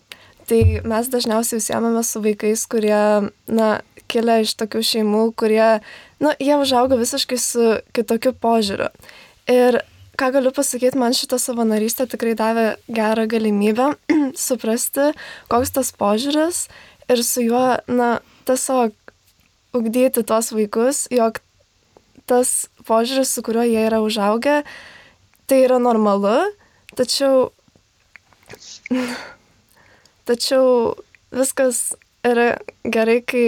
Tai 0.47 0.61
mes 0.85 1.09
dažniausiai 1.11 1.59
užsiemame 1.59 2.03
su 2.07 2.21
vaikais, 2.23 2.67
kurie, 2.71 3.31
na, 3.49 3.69
kilia 4.13 4.43
iš 4.45 4.53
tokių 4.61 4.83
šeimų, 4.85 5.25
kurie, 5.41 5.81
na, 6.23 6.35
jie 6.39 6.55
užauga 6.61 6.99
visiškai 7.01 7.39
su 7.41 7.71
kitokiu 7.97 8.35
požiūriu. 8.37 8.91
Ir 9.51 9.81
ką 10.21 10.31
galiu 10.37 10.53
pasakyti, 10.55 11.01
man 11.01 11.17
šitą 11.17 11.41
savanorystę 11.43 12.07
tikrai 12.13 12.37
davė 12.39 12.67
gerą 12.87 13.25
galimybę 13.31 13.95
suprasti, 14.47 15.11
koks 15.51 15.75
tas 15.75 15.91
požiūris 15.97 16.67
ir 17.11 17.25
su 17.25 17.49
juo, 17.49 17.65
na, 17.89 18.19
tiesiog 18.47 18.95
ugdyti 19.75 20.23
tos 20.29 20.53
vaikus, 20.55 21.07
jog 21.11 21.41
tas 22.31 22.69
požiūris, 22.89 23.33
su 23.35 23.45
kuriuo 23.45 23.65
jie 23.69 23.87
yra 23.89 24.01
užaugę, 24.05 24.63
tai 25.49 25.61
yra 25.67 25.81
normalu, 25.83 26.37
tačiau, 26.97 27.51
tačiau 30.29 30.95
viskas 31.35 31.95
yra 32.25 32.55
gerai, 32.85 33.21
kai 33.27 33.47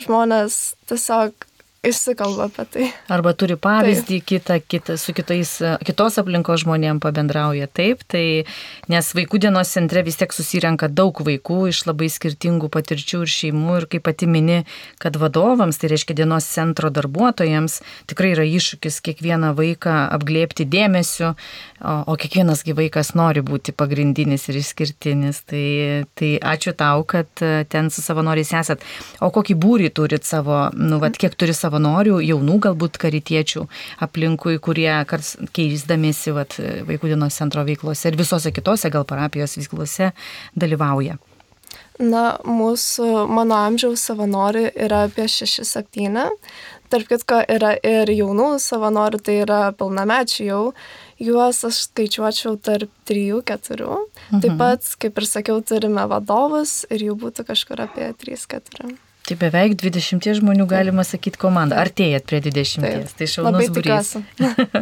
žmonės 0.00 0.58
tiesiog 0.88 1.47
išsikalba 1.82 2.48
apie 2.48 2.64
tai. 2.72 2.86
Arba 3.12 3.32
turi 3.38 3.54
pavyzdį 3.60 4.18
taip. 4.18 4.26
kitą, 4.26 4.56
kitą, 4.66 4.96
su 4.98 5.14
kitais, 5.14 5.52
kitos 5.86 6.18
aplinkos 6.18 6.64
žmonėm 6.64 6.98
pabendrauja. 7.02 7.68
Taip, 7.70 8.02
tai 8.10 8.44
nes 8.90 9.10
vaikų 9.14 9.38
dienos 9.44 9.70
centre 9.70 10.02
vis 10.06 10.18
tiek 10.18 10.34
susirenka 10.34 10.88
daug 10.90 11.22
vaikų 11.22 11.60
iš 11.70 11.84
labai 11.86 12.10
skirtingų 12.10 12.70
patirčių 12.74 13.22
ir 13.22 13.32
šeimų 13.34 13.76
ir 13.78 13.86
kaip 13.94 14.06
pati 14.08 14.26
mini, 14.26 14.64
kad 14.98 15.16
vadovams, 15.20 15.78
tai 15.78 15.92
reiškia 15.94 16.18
dienos 16.18 16.48
centro 16.50 16.90
darbuotojams, 16.90 17.78
tikrai 18.10 18.32
yra 18.34 18.46
iššūkis 18.48 18.98
kiekvieną 19.06 19.54
vaiką 19.58 19.96
apglėpti 20.18 20.66
dėmesiu, 20.66 21.30
o, 21.30 21.94
o 22.10 22.18
kiekvienasgi 22.18 22.74
vaikas 22.74 23.14
nori 23.18 23.44
būti 23.46 23.76
pagrindinis 23.76 24.48
ir 24.50 24.60
išskirtinis. 24.64 25.44
Tai, 25.48 25.64
tai 26.18 26.34
ačiū 26.42 26.74
tau, 26.76 27.06
kad 27.08 27.30
ten 27.70 27.94
su 27.94 28.02
savanoriais 28.02 28.50
esat. 28.58 28.82
O 29.22 29.30
kokį 29.32 29.54
būrį 29.62 29.92
turit 29.94 30.26
savo, 30.26 30.66
nu, 30.74 30.98
vad, 30.98 31.16
kiek 31.20 31.38
turi 31.38 31.54
savo 31.54 31.67
savanorių, 31.68 32.18
jaunų 32.24 32.58
galbūt 32.66 32.98
karitiečių 32.98 33.68
aplinkui, 34.04 34.58
kurie 34.58 34.90
kars 35.08 35.36
keisdamėsi 35.54 36.34
vat, 36.36 36.58
vaikų 36.88 37.14
dienos 37.14 37.38
centro 37.38 37.64
veiklose 37.68 38.10
ir 38.10 38.18
visose 38.18 38.52
kitose 38.56 38.90
gal 38.90 39.06
parapijos 39.08 39.58
veiklose 39.60 40.12
dalyvauja. 40.58 41.20
Na, 41.98 42.38
mūsų, 42.46 43.26
mano 43.26 43.56
amžiaus 43.58 44.04
savanorių 44.06 44.68
yra 44.86 45.02
apie 45.08 45.26
6-7. 45.26 46.28
Tarp 46.88 47.10
kitko 47.10 47.40
yra 47.50 47.74
ir 47.84 48.08
jaunų 48.14 48.52
savanorių, 48.62 49.20
tai 49.26 49.40
yra 49.42 49.58
pilnamečių 49.76 50.46
jau. 50.46 50.62
Juos 51.18 51.64
aš 51.66 51.82
skaičiuočiau 51.88 52.54
tarp 52.62 52.92
3-4. 53.10 53.90
Mhm. 53.90 54.44
Taip 54.44 54.56
pat, 54.62 54.86
kaip 55.02 55.18
ir 55.18 55.28
sakiau, 55.28 55.58
turime 55.66 56.06
vadovus 56.08 56.84
ir 56.88 57.10
jų 57.10 57.18
būtų 57.26 57.48
kažkur 57.50 57.82
apie 57.88 58.12
3-4. 58.22 58.94
Tai 59.28 59.36
beveik 59.36 59.74
20 59.76 60.24
žmonių 60.38 60.64
galima 60.68 61.02
sakyti 61.04 61.36
komanda. 61.40 61.76
Artėjat 61.82 62.24
prie 62.30 62.38
20. 62.40 62.80
Taip. 62.80 63.10
Tai 63.18 63.26
šaunus 63.28 63.68
būrys. 63.76 64.12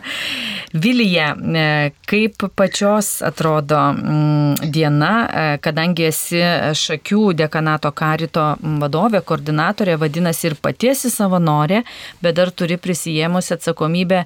Vilija, 0.84 1.32
e, 1.34 1.64
kaip 2.06 2.44
pačios 2.54 3.08
atrodo 3.26 3.80
mm, 3.96 4.70
diena, 4.70 5.10
e, 5.26 5.46
kadangi 5.64 6.06
esi 6.12 6.44
šakių 6.78 7.32
dekanato 7.40 7.90
karito 7.96 8.52
vadovė, 8.82 9.24
koordinatorė, 9.26 9.96
vadinasi 9.98 10.52
ir 10.52 10.58
patiesi 10.62 11.10
savanorė, 11.10 11.82
bet 12.22 12.38
dar 12.38 12.54
turi 12.54 12.78
prisijėmusi 12.78 13.56
atsakomybę 13.56 14.22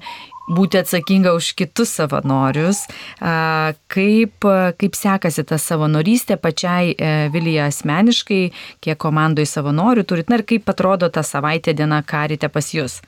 būti 0.51 0.81
atsakinga 0.81 1.33
už 1.37 1.53
kitus 1.59 1.93
savanorius. 1.99 2.83
Kaip, 3.21 4.49
kaip 4.81 4.97
sekasi 4.97 5.45
ta 5.47 5.59
savanorystė 5.61 6.37
pačiai 6.41 6.91
e, 6.93 7.13
Vilija 7.33 7.69
asmeniškai, 7.71 8.41
kiek 8.83 8.99
komandai 9.01 9.47
savanorių 9.49 10.05
turit, 10.07 10.29
na 10.29 10.39
ir 10.39 10.45
kaip 10.47 10.69
atrodo 10.71 11.09
ta 11.09 11.23
savaitė 11.25 11.75
diena 11.77 12.01
karite 12.05 12.51
pas 12.51 12.73
jūs? 12.75 12.99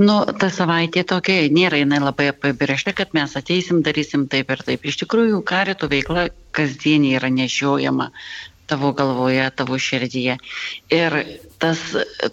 Nu, 0.00 0.22
ta 0.40 0.48
savaitė 0.48 1.02
tokia 1.04 1.42
nėra 1.52 1.82
jinai 1.82 1.98
labai 2.00 2.30
apibriešta, 2.30 2.94
kad 2.96 3.10
mes 3.16 3.34
ateisim, 3.36 3.82
darysim 3.84 4.24
taip 4.32 4.52
ir 4.54 4.62
taip. 4.64 4.86
Iš 4.88 5.02
tikrųjų, 5.02 5.42
karito 5.44 5.90
veikla 5.92 6.30
kasdienį 6.56 7.12
yra 7.18 7.28
nešiojama 7.34 8.08
tavo 8.70 8.94
galvoje, 8.96 9.44
tavo 9.58 9.76
širdyje. 9.76 10.38
Ir 10.94 11.18
tas 11.60 11.80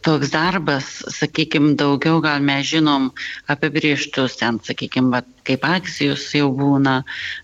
toks 0.06 0.32
darbas, 0.32 0.88
sakykime, 1.12 1.76
daugiau 1.80 2.22
gal 2.24 2.44
mes 2.44 2.66
žinom 2.70 3.10
apibrieštus 3.52 4.40
ten, 4.40 4.60
sakykime, 4.64 5.22
kaip 5.48 5.66
akcijos 5.68 6.26
jau 6.36 6.50
būna, 6.56 7.02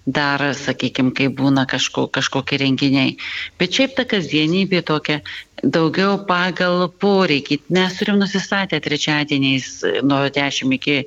dar, 0.08 0.44
sakykime, 0.58 1.14
kaip 1.18 1.36
būna 1.40 1.68
kažko, 1.70 2.08
kažkokie 2.16 2.62
renginiai. 2.64 3.18
Bet 3.60 3.76
šiaip 3.76 3.98
ta 4.00 4.08
kasdienybė 4.08 4.84
tokia 4.88 5.20
daugiau 5.64 6.18
pagal 6.28 6.88
poreikį. 7.00 7.60
Mes 7.76 8.00
turim 8.00 8.20
nusistatę 8.20 8.80
trečiadieniais 8.84 9.70
nuo 10.04 10.24
10 10.28 10.76
iki 10.80 11.04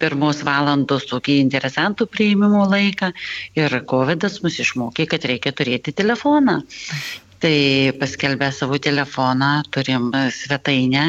pirmos 0.00 0.42
valandos 0.44 1.06
tokį 1.08 1.38
interesantų 1.44 2.08
prieimimo 2.12 2.66
laiką 2.68 3.12
ir 3.56 3.78
COVID 3.88 4.28
mus 4.44 4.58
išmokė, 4.60 5.08
kad 5.08 5.24
reikia 5.30 5.54
turėti 5.56 5.94
telefoną 5.96 6.60
tai 7.44 7.92
paskelbę 8.00 8.48
savo 8.52 8.78
telefoną 8.80 9.62
turim 9.68 10.08
svetainę 10.32 11.02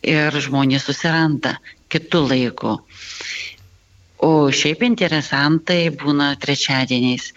ir 0.00 0.38
žmonės 0.46 0.86
susiranda 0.88 1.58
kitų 1.92 2.22
laikų. 2.30 2.72
O 4.24 4.30
šiaip 4.48 4.86
interesantai 4.88 5.90
būna 5.92 6.30
trečiadieniais. 6.40 7.28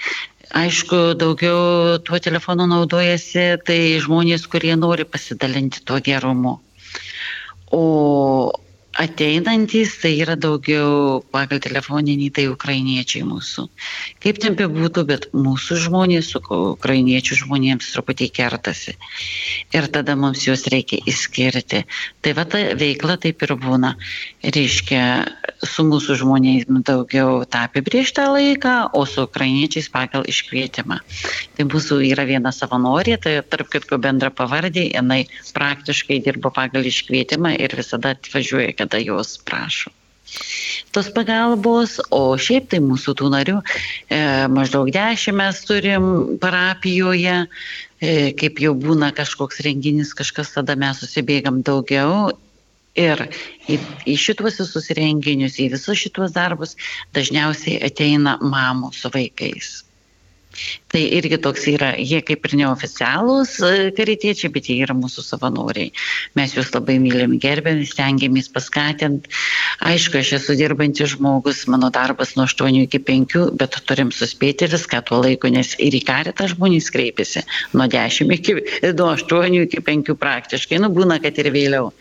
Aišku, 0.55 1.01
daugiau 1.19 1.99
tuo 2.07 2.21
telefonu 2.23 2.63
naudojasi 2.71 3.59
tai 3.67 3.99
žmonės, 3.99 4.47
kurie 4.47 4.71
nori 4.79 5.03
pasidalinti 5.03 5.83
tuo 5.83 5.99
gerumu. 5.99 6.55
O 7.75 7.83
ateinantys 8.97 9.93
tai 10.01 10.15
yra 10.19 10.35
daugiau 10.39 11.21
pagal 11.31 11.61
telefoninį, 11.61 12.29
tai 12.33 12.45
ukrainiečiai 12.49 13.21
mūsų. 13.27 13.67
Kaip 14.23 14.39
ten 14.41 14.57
bebūtų, 14.59 15.03
bet 15.07 15.27
mūsų 15.35 15.77
žmonės 15.85 16.31
su 16.33 16.41
ukrainiečių 16.41 17.37
žmonėms 17.43 17.91
truputį 17.93 18.29
kertasi. 18.33 18.95
Ir 19.75 19.87
tada 19.93 20.15
mums 20.19 20.41
juos 20.47 20.65
reikia 20.71 20.99
įskirti. 21.05 21.83
Tai 22.25 22.33
va 22.37 22.45
ta 22.49 22.63
veikla 22.79 23.19
taip 23.21 23.45
ir 23.45 23.53
būna. 23.61 23.93
Reiškia, 24.43 25.03
su 25.63 25.85
mūsų 25.85 26.17
žmonėmis 26.23 26.83
daugiau 26.87 27.43
tą 27.45 27.65
apibriežtą 27.69 28.25
laiką, 28.33 28.75
o 28.97 29.05
su 29.05 29.27
ukrainiečiais 29.27 29.91
pagal 29.93 30.25
iškvietimą. 30.29 30.99
Tai 31.57 31.67
mūsų 31.69 32.01
yra 32.09 32.25
viena 32.27 32.51
savanorė, 32.55 33.19
tai 33.21 33.37
tarp 33.45 33.69
kitko 33.73 33.99
bendra 34.01 34.31
pavardė, 34.33 34.89
jinai 34.89 35.21
praktiškai 35.53 36.19
dirba 36.25 36.51
pagal 36.55 36.87
iškvietimą 36.89 37.53
ir 37.59 37.75
visada 37.77 38.15
atvažiuoja, 38.17 38.78
kada 38.79 39.01
jos 39.03 39.37
prašo. 39.45 39.93
Tos 40.93 41.09
pagalbos, 41.13 41.97
o 42.13 42.37
šiaip 42.37 42.69
tai 42.71 42.79
mūsų 42.85 43.15
tų 43.17 43.29
narių 43.33 43.57
e, 43.61 44.19
maždaug 44.53 44.91
dešimt 44.93 45.37
mes 45.37 45.61
turim 45.65 46.05
parapijoje, 46.41 47.35
e, 48.01 48.13
kaip 48.37 48.61
jau 48.61 48.75
būna 48.77 49.11
kažkoks 49.17 49.61
renginys, 49.65 50.13
kažkas 50.17 50.53
tada 50.57 50.77
mes 50.79 51.01
susibėgam 51.01 51.63
daugiau. 51.65 52.31
Ir 52.99 53.21
į, 53.69 53.77
į 54.09 54.15
šituos 54.19 54.57
visus 54.59 54.89
renginius, 54.97 55.59
į 55.61 55.69
visus 55.75 55.99
šituos 56.01 56.33
darbus 56.35 56.75
dažniausiai 57.15 57.77
ateina 57.85 58.37
mamų 58.41 58.89
su 58.97 59.11
vaikais. 59.13 59.79
Tai 60.89 61.01
irgi 61.13 61.37
toks 61.37 61.67
yra, 61.69 61.91
jie 62.01 62.19
kaip 62.25 62.47
ir 62.47 62.55
neoficialūs 62.63 63.51
e, 63.61 63.73
karitiečiai, 63.95 64.49
bet 64.53 64.69
jie 64.71 64.79
yra 64.81 64.95
mūsų 64.97 65.21
savanoriai. 65.27 65.91
Mes 66.39 66.55
juos 66.57 66.71
labai 66.73 66.95
mylim, 67.01 67.35
gerbėm, 67.41 67.83
stengiamės 67.85 68.49
paskatinti. 68.55 69.29
Aišku, 69.85 70.17
aš 70.19 70.33
esu 70.39 70.57
dirbantis 70.57 71.13
žmogus, 71.13 71.61
mano 71.69 71.91
darbas 71.93 72.33
nuo 72.35 72.47
8 72.49 72.81
iki 72.81 73.01
5, 73.05 73.37
bet 73.61 73.77
turim 73.85 74.09
suspėti 74.15 74.71
viską 74.73 75.03
tuo 75.05 75.21
laiku, 75.21 75.53
nes 75.53 75.75
ir 75.77 75.95
į 75.95 76.01
karitą 76.09 76.49
žmonės 76.49 76.89
kreipiasi 76.95 77.45
nuo 77.77 77.85
10 77.85 78.33
iki, 78.39 78.57
nuo 78.97 79.13
8 79.13 79.61
iki 79.61 79.85
5 79.85 80.15
praktiškai, 80.25 80.81
nu 80.81 80.89
būna, 80.97 81.21
kad 81.21 81.37
ir 81.37 81.53
vėliau. 81.53 81.93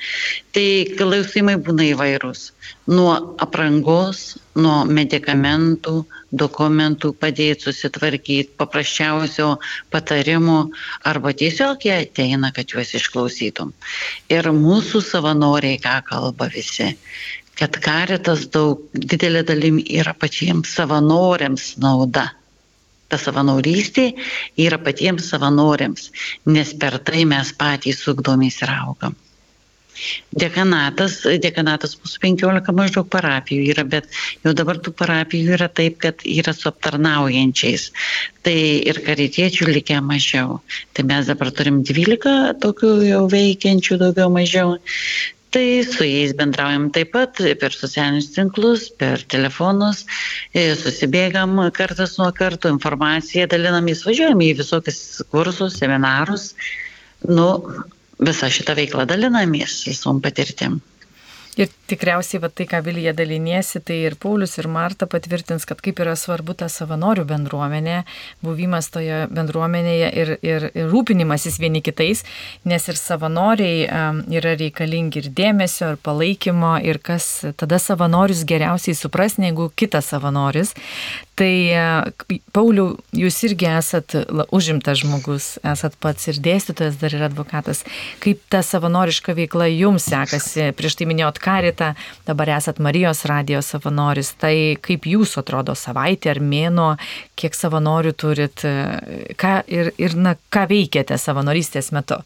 Tai 0.57 0.69
klausimai 0.97 1.61
būna 1.61 1.93
įvairūs 1.93 2.49
nuo 2.89 3.13
aprangos, 3.45 4.39
nuo 4.57 4.81
medikamentų, 4.89 6.01
dokumentų 6.33 7.13
padėti 7.17 7.69
susitvarkyti, 7.69 8.53
paprasčiausio 8.61 9.55
patarimo 9.93 10.59
arba 11.09 11.33
tiesiog 11.33 11.85
jie 11.89 11.95
ateina, 12.03 12.53
kad 12.53 12.69
juos 12.75 12.93
išklausytum. 12.99 13.73
Ir 14.33 14.51
mūsų 14.53 15.03
savanoriai, 15.05 15.81
ką 15.81 15.99
kalba 16.09 16.51
visi, 16.53 16.91
kad 17.59 17.79
karitas 17.83 18.47
daug 18.55 18.85
didelė 18.93 19.45
dalim 19.47 19.81
yra 19.81 20.15
patiems 20.15 20.75
savanoriams 20.77 21.77
nauda. 21.83 22.29
Ta 23.09 23.17
savanorystė 23.17 24.11
yra 24.61 24.77
patiems 24.85 25.31
savanoriams, 25.33 26.11
nes 26.45 26.75
per 26.77 26.99
tai 27.01 27.25
mes 27.25 27.55
patys 27.57 28.05
sukdomės 28.05 28.61
ir 28.61 28.75
augam. 28.75 29.17
Dekanatas, 30.45 31.21
dekanatas 31.43 31.97
mūsų 32.01 32.21
15 32.25 32.75
maždaug 32.77 33.09
parapijų 33.13 33.71
yra, 33.75 33.85
bet 33.85 34.11
jau 34.45 34.55
dabar 34.57 34.81
tų 34.83 34.93
parapijų 34.99 35.57
yra 35.59 35.71
taip, 35.73 35.99
kad 36.05 36.23
yra 36.25 36.55
su 36.57 36.69
aptarnaujančiais. 36.71 37.89
Tai 38.47 38.59
ir 38.93 39.03
karitiečių 39.07 39.71
likę 39.73 39.99
mažiau. 40.05 40.61
Tai 40.95 41.09
mes 41.09 41.33
dabar 41.33 41.51
turim 41.55 41.83
12 41.87 42.61
tokių 42.63 42.95
jau 43.09 43.25
veikiančių 43.33 44.01
daugiau 44.05 44.31
mažiau. 44.33 44.79
Tai 45.51 45.83
su 45.83 46.05
jais 46.05 46.35
bendraujam 46.37 46.91
taip 46.93 47.15
pat 47.15 47.39
per 47.61 47.73
socialinius 47.73 48.35
tinklus, 48.35 48.91
per 49.01 49.23
telefonus, 49.33 50.03
e, 50.53 50.75
susibėgam 50.77 51.55
kartas 51.73 52.19
nuo 52.21 52.29
karto, 52.37 52.69
informaciją 52.75 53.47
dalinamės, 53.49 54.05
važiuojam 54.05 54.45
į 54.45 54.51
visokius 54.59 55.01
kursus, 55.33 55.79
seminarus. 55.81 56.51
Nu, 57.25 57.49
visą 58.27 58.49
šitą 58.51 58.75
veiklą 58.79 59.07
dalinamės 59.11 59.83
visom 59.89 60.23
patirtim. 60.25 60.81
Ir 61.59 61.71
tikriausiai, 61.91 62.39
va, 62.43 62.51
tai, 62.55 62.69
ką 62.71 62.79
Vilija 62.87 63.11
daliniesi, 63.17 63.81
tai 63.83 63.97
ir 64.07 64.15
Paulius, 64.21 64.55
ir 64.61 64.69
Marta 64.71 65.09
patvirtins, 65.11 65.67
kad 65.67 65.81
kaip 65.83 65.99
yra 66.05 66.15
svarbu 66.19 66.55
ta 66.61 66.69
savanorių 66.71 67.25
bendruomenė, 67.27 67.97
buvimas 68.47 68.91
toje 68.95 69.25
bendruomenėje 69.35 70.11
ir, 70.23 70.33
ir, 70.47 70.69
ir 70.71 70.87
rūpinimasis 70.93 71.59
vieni 71.59 71.83
kitais, 71.83 72.23
nes 72.69 72.87
ir 72.87 73.01
savanoriai 73.01 73.89
um, 73.89 74.21
yra 74.31 74.55
reikalingi 74.61 75.25
ir 75.25 75.33
dėmesio, 75.35 75.95
ir 75.97 76.03
palaikymo, 76.07 76.77
ir 76.87 77.03
kas 77.03 77.27
tada 77.59 77.81
savanorius 77.83 78.45
geriausiai 78.47 78.95
supras 78.95 79.35
negu 79.43 79.73
kitas 79.75 80.13
savanoris. 80.15 80.77
Tai 81.39 81.55
Pauliu, 82.51 82.97
jūs 83.15 83.37
irgi 83.47 83.69
esat 83.71 84.17
užimtas 84.55 85.05
žmogus, 85.05 85.47
esat 85.63 85.95
pats 86.03 86.27
ir 86.33 86.41
dėstytojas, 86.43 86.97
dar 86.99 87.15
ir 87.15 87.23
advokatas. 87.29 87.85
Kaip 88.23 88.41
ta 88.51 88.65
savanoriška 88.67 89.37
veikla 89.39 89.69
jums 89.71 90.09
sekasi? 90.11 90.73
Prieš 90.79 90.99
tai 90.99 91.07
minėjot 91.11 91.39
karitą, 91.49 91.93
dabar 92.29 92.55
esat 92.59 92.81
Marijos 92.85 93.25
radijos 93.31 93.73
savanoris. 93.75 94.35
Tai 94.41 94.55
kaip 94.85 95.09
jūsų 95.09 95.43
atrodo 95.43 95.77
savaitė 95.79 96.35
ar 96.37 96.43
mėno, 96.45 96.93
kiek 97.39 97.57
savanorių 97.57 98.17
turit 98.25 98.65
ką, 99.41 99.55
ir, 99.67 99.95
ir 99.99 100.19
na, 100.19 100.37
ką 100.53 100.69
veikiate 100.71 101.19
savanorystės 101.19 101.93
metu? 101.97 102.21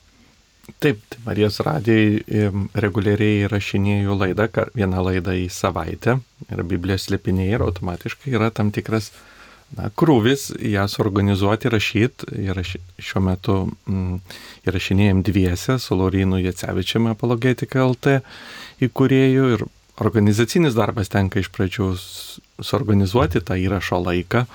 Taip, 0.83 1.01
tai 1.11 1.19
Marijos 1.27 1.59
radijai 1.67 2.51
reguliariai 2.79 3.49
rašinėjau 3.51 4.15
laidą, 4.19 4.47
vieną 4.79 5.03
laidą 5.09 5.35
į 5.35 5.49
savaitę 5.51 6.21
ir 6.49 6.63
Biblijos 6.67 7.09
slėpiniai 7.09 7.57
ir 7.57 7.65
automatiškai 7.67 8.35
yra 8.37 8.51
tam 8.55 8.71
tikras 8.75 9.11
na, 9.77 9.89
krūvis 9.97 10.51
jas 10.61 10.99
organizuoti, 11.03 11.71
rašyti. 11.73 12.33
Ir 12.45 12.63
šiuo 12.63 13.23
metu 13.25 13.59
mm, 13.89 14.19
įrašinėjom 14.69 15.23
dviese 15.27 15.79
su 15.83 15.99
Laurinu 15.99 16.41
Jacevičiame 16.43 17.13
apologetika 17.15 17.85
LT 17.87 18.21
įkūrėjų 18.89 19.47
ir 19.57 19.65
organizacinis 20.03 20.75
darbas 20.77 21.13
tenka 21.13 21.41
iš 21.43 21.51
pradžių 21.55 21.93
suorganizuoti 22.63 23.43
tą 23.45 23.59
įrašo 23.61 24.01
laiką, 24.03 24.47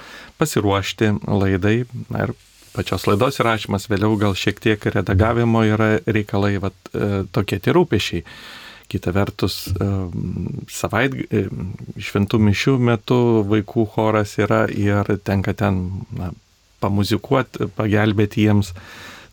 pasiruošti 0.42 1.14
laidai 1.28 1.80
na, 2.10 2.28
ir 2.28 2.36
pačios 2.78 3.08
laidos 3.10 3.40
įrašymas, 3.42 3.88
vėliau 3.90 4.18
gal 4.22 4.38
šiek 4.38 4.60
tiek 4.62 4.90
redagavimo 4.94 5.64
yra 5.66 5.98
reikalai, 6.06 6.58
vat, 6.62 6.78
e, 6.94 7.24
tokie 7.34 7.60
tie 7.64 7.74
rūpešiai. 7.74 8.24
Kita 8.88 9.12
vertus, 9.12 9.66
savait, 10.72 11.16
šventų 12.00 12.40
mišių 12.40 12.78
metu 12.80 13.18
vaikų 13.50 13.84
choras 13.96 14.38
yra 14.40 14.62
ir 14.72 15.10
tenka 15.28 15.52
ten 15.58 15.82
na, 16.16 16.32
pamuzikuoti, 16.84 17.68
pagelbėti 17.76 18.48
jiems. 18.48 18.72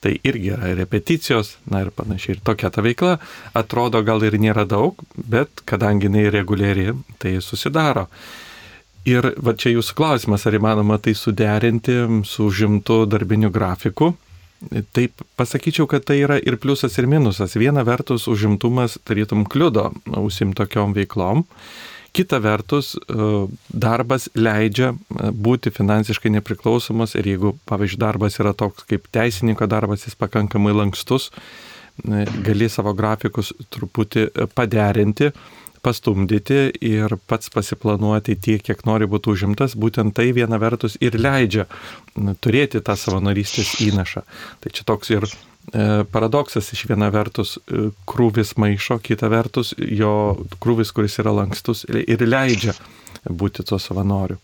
Tai 0.04 0.12
irgi 0.26 0.50
yra 0.52 0.74
repeticijos, 0.76 1.54
na 1.70 1.80
ir 1.80 1.88
panašiai. 1.96 2.34
Ir 2.36 2.40
tokia 2.44 2.68
ta 2.68 2.82
veikla 2.84 3.14
atrodo 3.56 4.02
gal 4.04 4.20
ir 4.26 4.34
nėra 4.36 4.66
daug, 4.68 4.98
bet 5.16 5.62
kadangi 5.64 6.10
jinai 6.10 6.26
reguliari, 6.34 6.90
tai 7.22 7.38
susidaro. 7.40 8.08
Ir 9.08 9.30
va 9.40 9.54
čia 9.56 9.72
jūsų 9.72 9.96
klausimas, 9.96 10.44
ar 10.44 10.58
įmanoma 10.58 10.98
tai 11.00 11.14
suderinti 11.16 11.96
su 12.28 12.50
žimtu 12.52 13.04
darbiniu 13.08 13.48
grafiku. 13.52 14.12
Taip 14.96 15.24
pasakyčiau, 15.38 15.88
kad 15.90 16.04
tai 16.08 16.20
yra 16.24 16.38
ir 16.40 16.56
pliusas, 16.60 16.96
ir 16.98 17.08
minusas. 17.10 17.56
Viena 17.58 17.84
vertus 17.86 18.28
užimtumas 18.30 18.98
tarytum 19.06 19.44
kliudo 19.50 19.90
užsim 20.20 20.54
tokiom 20.56 20.94
veiklom. 20.96 21.44
Kita 22.14 22.38
vertus, 22.38 22.92
e, 22.94 23.28
darbas 23.74 24.28
leidžia 24.38 24.92
e, 24.94 25.30
būti 25.34 25.72
finansiškai 25.74 26.30
nepriklausomas 26.36 27.16
ir 27.18 27.26
jeigu, 27.26 27.56
pavyzdžiui, 27.66 27.98
darbas 28.04 28.38
yra 28.38 28.52
toks 28.54 28.86
kaip 28.86 29.08
teisininko 29.10 29.66
darbas, 29.66 30.06
jis 30.06 30.14
pakankamai 30.20 30.76
lankstus, 30.76 31.32
e, 32.06 32.22
gali 32.46 32.70
savo 32.70 32.94
grafikus 32.94 33.50
truputį 33.74 34.28
paderinti 34.54 35.32
pastumdyti 35.84 36.60
ir 36.84 37.16
pats 37.30 37.52
pasiplanuoti 37.54 38.36
tiek, 38.40 38.62
kiek 38.64 38.84
nori 38.88 39.08
būti 39.10 39.34
užimtas, 39.34 39.76
būtent 39.78 40.16
tai 40.16 40.30
viena 40.36 40.58
vertus 40.62 40.96
ir 41.04 41.18
leidžia 41.20 41.66
turėti 42.44 42.82
tą 42.84 42.96
savanorystės 42.98 43.76
įnašą. 43.84 44.24
Tai 44.64 44.72
čia 44.74 44.86
toks 44.88 45.12
ir 45.14 45.28
e, 45.28 46.04
paradoksas 46.14 46.72
iš 46.76 46.86
viena 46.90 47.10
vertus 47.14 47.56
e, 47.58 47.90
krūvis 48.08 48.56
maišo, 48.60 48.98
kita 49.04 49.30
vertus 49.32 49.74
jo 49.78 50.14
krūvis, 50.64 50.94
kuris 50.96 51.20
yra 51.22 51.36
lankstus 51.42 51.84
ir 51.90 52.26
leidžia 52.28 52.76
būti 53.28 53.66
tuo 53.66 53.80
savanoriu. 53.80 54.40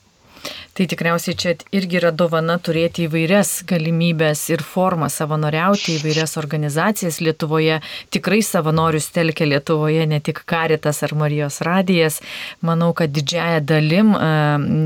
Tai 0.71 0.87
tikriausiai 0.87 1.35
čia 1.35 1.53
irgi 1.75 1.99
yra 1.99 2.13
dovana 2.15 2.55
turėti 2.63 3.09
įvairias 3.09 3.65
galimybės 3.67 4.45
ir 4.53 4.61
formą 4.63 5.09
savanoriauti, 5.11 5.97
įvairias 5.99 6.37
organizacijas 6.39 7.19
Lietuvoje. 7.19 7.81
Tikrai 8.15 8.39
savanorius 8.47 9.09
telkia 9.11 9.49
Lietuvoje 9.51 10.07
ne 10.07 10.21
tik 10.23 10.45
Karitas 10.47 11.03
ar 11.03 11.17
Marijos 11.19 11.59
radijas. 11.67 12.21
Manau, 12.63 12.93
kad 12.95 13.11
didžiaja 13.11 13.59
dalim 13.67 14.13
e, 14.15 14.29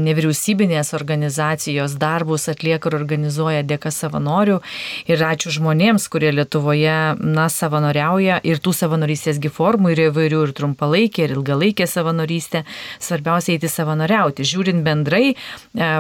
nevyriausybinės 0.06 0.94
organizacijos 0.96 1.98
darbus 2.00 2.48
atlieka 2.48 2.88
ir 2.88 2.96
organizuoja 3.02 3.60
dėka 3.68 3.92
savanorių. 3.92 4.62
Ir 5.12 5.26
ačiū 5.28 5.52
žmonėms, 5.58 6.08
kurie 6.08 6.32
Lietuvoje 6.32 6.96
na, 7.20 7.50
savanoriauja 7.52 8.40
ir 8.40 8.64
tų 8.64 8.72
savanorystėsgi 8.80 9.52
formų 9.52 9.92
yra 9.92 10.08
įvairių 10.08 10.42
ir 10.48 10.56
trumpalaikė, 10.56 11.28
ir 11.28 11.36
ilgalaikė 11.36 11.90
savanorystė. 11.92 12.64
Svarbiausia 13.04 13.58
eiti 13.58 13.68
savanoriauti. 13.68 14.48
Žiūrint 14.48 14.80
bendrai, 14.88 15.34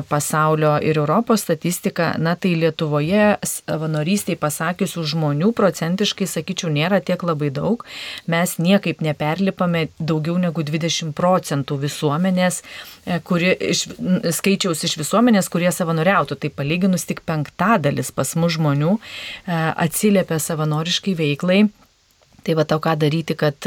pasaulio 0.08 0.78
ir 0.82 0.96
Europos 0.96 1.40
statistika, 1.40 2.14
na 2.18 2.36
tai 2.38 2.54
Lietuvoje 2.54 3.34
savanorystiai 3.42 4.38
pasakiusių 4.38 5.02
žmonių 5.14 5.50
procentiškai, 5.56 6.28
sakyčiau, 6.30 6.70
nėra 6.70 7.00
tiek 7.02 7.22
labai 7.26 7.50
daug. 7.54 7.82
Mes 8.30 8.54
niekaip 8.62 9.02
neperlipame 9.02 9.88
daugiau 9.98 10.38
negu 10.38 10.62
20 10.62 11.10
procentų 11.18 11.80
visuomenės, 11.82 12.62
e, 12.62 13.18
kuri, 13.26 13.50
iš, 13.74 13.88
skaičiaus 14.38 14.86
iš 14.86 14.98
visuomenės, 15.02 15.50
kurie 15.50 15.72
savanoriautų. 15.74 16.38
Tai 16.38 16.54
palyginus 16.54 17.08
tik 17.10 17.24
penktadalis 17.26 18.14
pas 18.14 18.36
mus 18.38 18.54
žmonių 18.54 18.94
e, 18.94 19.00
atsiliepia 19.74 20.38
savanoriškai 20.38 21.18
veiklai 21.18 21.64
Tai 22.44 22.56
va 22.58 22.64
tau 22.68 22.80
ką 22.82 22.92
daryti, 23.00 23.36
kad 23.40 23.66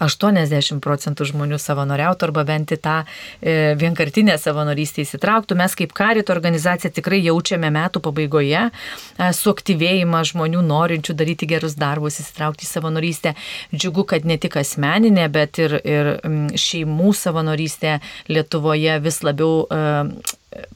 80 0.00 0.76
e, 0.76 0.80
procentų 0.84 1.26
žmonių 1.30 1.58
savanoriautų 1.60 2.28
arba 2.28 2.44
bent 2.48 2.74
į 2.74 2.80
tą 2.84 2.96
e, 3.00 3.74
vienkartinę 3.80 4.36
savanorystę 4.40 5.04
įsitrauktų. 5.06 5.56
Mes 5.60 5.76
kaip 5.78 5.94
karito 5.96 6.34
organizacija 6.34 6.92
tikrai 6.92 7.22
jaučiame 7.24 7.70
metų 7.72 8.02
pabaigoje 8.04 8.66
e, 8.66 9.30
suaktyvėjimą 9.40 10.24
žmonių 10.32 10.64
norinčių 10.68 11.16
daryti 11.16 11.48
gerus 11.50 11.78
darbus, 11.80 12.20
įsitraukti 12.20 12.68
į 12.68 12.70
savanorystę. 12.70 13.34
Džiugu, 13.72 14.04
kad 14.12 14.28
ne 14.28 14.36
tik 14.40 14.58
asmeninė, 14.60 15.28
bet 15.32 15.62
ir, 15.62 15.78
ir 15.80 16.12
šeimų 16.60 17.14
savanorystė 17.16 17.98
Lietuvoje 18.28 19.00
vis 19.00 19.22
labiau 19.24 19.64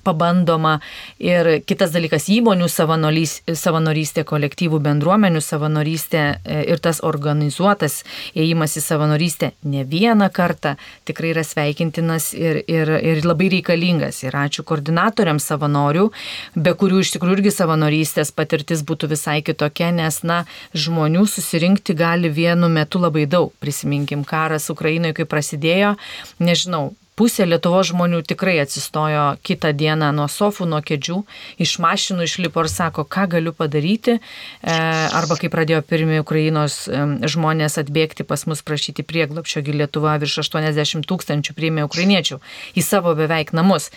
pabandoma. 0.02 0.78
Ir 1.18 1.60
kitas 1.66 1.92
dalykas- 1.94 2.28
įmonių 2.38 2.68
savanorystė, 2.70 4.24
kolektyvų 4.24 4.78
bendruomenių 4.80 5.40
savanorystė 5.42 6.22
e, 6.44 6.60
ir 6.70 6.78
tas 6.78 7.00
organizuotas 7.02 8.04
įėjimas 8.34 8.76
į 8.78 8.82
savanorystę 8.84 9.52
ne 9.64 9.84
vieną 9.84 10.30
kartą 10.32 10.76
tikrai 11.04 11.32
yra 11.34 11.44
sveikintinas 11.44 12.32
ir, 12.34 12.62
ir, 12.68 12.88
ir 13.02 13.24
labai 13.26 13.50
reikalingas. 13.56 14.22
Ir 14.22 14.32
ačiū 14.38 14.64
koordinatoriams 14.64 15.44
savanorių, 15.44 16.10
be 16.56 16.74
kurių 16.74 17.02
iš 17.02 17.14
tikrųjų 17.16 17.40
irgi 17.40 17.54
savanorystės 17.54 18.32
patirtis 18.32 18.84
būtų 18.87 19.10
visai 19.10 19.40
kitokia, 19.42 19.90
nes, 19.90 20.22
na, 20.22 20.44
žmonių 20.74 21.26
susirinkti 21.26 21.96
gali 21.98 22.30
vienu 22.30 22.68
metu 22.68 23.02
labai 23.02 23.26
daug. 23.26 23.52
Prisiminkim, 23.60 24.24
karas 24.24 24.70
Ukrainoje, 24.70 25.18
kai 25.18 25.26
prasidėjo, 25.26 25.96
nežinau, 26.38 26.92
pusė 27.18 27.46
Lietuvos 27.48 27.90
žmonių 27.92 28.22
tikrai 28.27 28.57
atsistojo 28.62 29.27
kitą 29.46 29.72
dieną 29.77 30.11
nuo 30.16 30.27
sofų, 30.31 30.66
nuo 30.70 30.81
kėdžių, 30.85 31.20
iš 31.62 31.77
mašinų 31.85 32.27
išlipo 32.29 32.64
ir 32.64 32.70
sako, 32.72 33.07
ką 33.07 33.29
galiu 33.37 33.55
padaryti. 33.57 34.18
E, 34.18 34.77
arba 35.20 35.38
kai 35.40 35.50
pradėjo 35.53 35.83
pirmie 35.87 36.20
Ukrainos 36.24 36.85
žmonės 36.88 37.79
atbėgti 37.83 38.27
pas 38.27 38.46
mus 38.50 38.64
prašyti 38.66 39.07
prieglapščiogi 39.07 39.79
Lietuva 39.79 40.18
virš 40.22 40.42
80 40.44 41.09
tūkstančių 41.11 41.57
priėmė 41.57 41.87
ukrainiečių 41.88 42.40
į 42.74 42.85
savo 42.85 43.14
beveik 43.18 43.55
namus. 43.57 43.90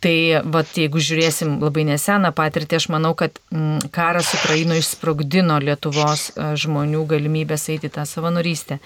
Tai 0.00 0.40
vat, 0.48 0.70
jeigu 0.80 1.00
žiūrėsim 1.04 1.58
labai 1.60 1.84
neseną 1.84 2.30
patirtį, 2.32 2.78
aš 2.78 2.86
manau, 2.92 3.12
kad 3.12 3.36
m, 3.52 3.76
karas 3.92 4.30
Ukrainoje 4.38 4.80
išsprogdino 4.80 5.58
Lietuvos 5.60 6.30
e, 6.30 6.46
žmonių 6.62 7.04
galimybės 7.10 7.68
eiti 7.74 7.90
tą 7.92 8.06
savanorystę. 8.08 8.78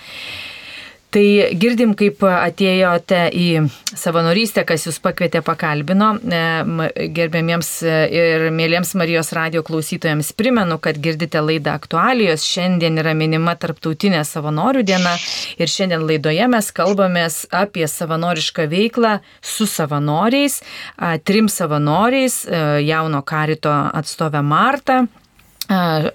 Tai 1.14 1.27
girdim, 1.55 1.92
kaip 1.94 2.24
atėjote 2.27 3.20
į 3.38 3.46
savanorystę, 3.94 4.64
kas 4.66 4.88
jūs 4.88 4.96
pakvietė, 5.05 5.44
pakalbino. 5.46 6.09
E, 6.18 7.07
gerbėmiems 7.14 7.70
ir 7.87 8.48
mėlyms 8.55 8.96
Marijos 8.98 9.31
radio 9.37 9.62
klausytojams 9.62 10.33
primenu, 10.35 10.81
kad 10.83 10.98
girdite 10.98 11.38
laidą 11.38 11.77
aktualijos. 11.79 12.42
Šiandien 12.50 12.98
yra 12.98 13.14
minima 13.14 13.55
tarptautinė 13.55 14.24
savanorių 14.27 14.83
diena 14.90 15.14
ir 15.55 15.70
šiandien 15.70 16.03
laidoje 16.03 16.50
mes 16.50 16.74
kalbamės 16.74 17.44
apie 17.55 17.87
savanorišką 17.87 18.66
veiklą 18.74 19.20
su 19.38 19.70
savanoriais, 19.70 20.64
trim 21.22 21.46
savanoriais, 21.46 22.42
e, 22.42 22.64
jauno 22.90 23.22
karito 23.22 23.70
atstovę 23.70 24.42
Martą 24.42 25.05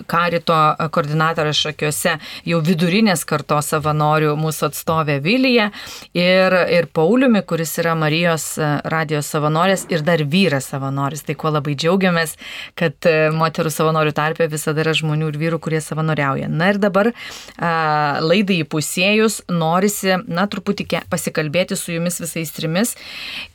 Karito 0.09 0.57
koordinatorė 0.93 1.53
šakiuose 1.55 2.15
jau 2.47 2.59
vidurinės 2.65 3.25
kartos 3.29 3.71
savanorių 3.73 4.35
mūsų 4.39 4.69
atstovė 4.69 5.19
Vilija 5.23 5.69
ir, 6.17 6.55
ir 6.71 6.89
Pauliumi, 6.93 7.41
kuris 7.47 7.75
yra 7.81 7.95
Marijos 7.99 8.51
radijos 8.89 9.29
savanorės 9.33 9.85
ir 9.91 10.05
dar 10.07 10.23
vyras 10.23 10.69
savanoris. 10.71 11.25
Tai 11.27 11.35
kuo 11.39 11.53
labai 11.53 11.75
džiaugiamės, 11.79 12.35
kad 12.79 13.09
moterų 13.35 13.73
savanorių 13.73 14.15
tarpė 14.17 14.49
visada 14.51 14.83
yra 14.85 14.95
žmonių 14.97 15.33
ir 15.33 15.41
vyrų, 15.43 15.61
kurie 15.63 15.81
savanoriauja. 15.83 16.49
Na 16.49 16.71
ir 16.73 16.81
dabar 16.81 17.11
laidai 17.59 18.61
įpusėjus 18.63 19.43
norisi, 19.51 20.15
na, 20.27 20.47
truputį 20.49 20.87
pasikalbėti 21.09 21.77
su 21.77 21.93
jumis 21.95 22.21
visais 22.21 22.53
trimis 22.55 22.95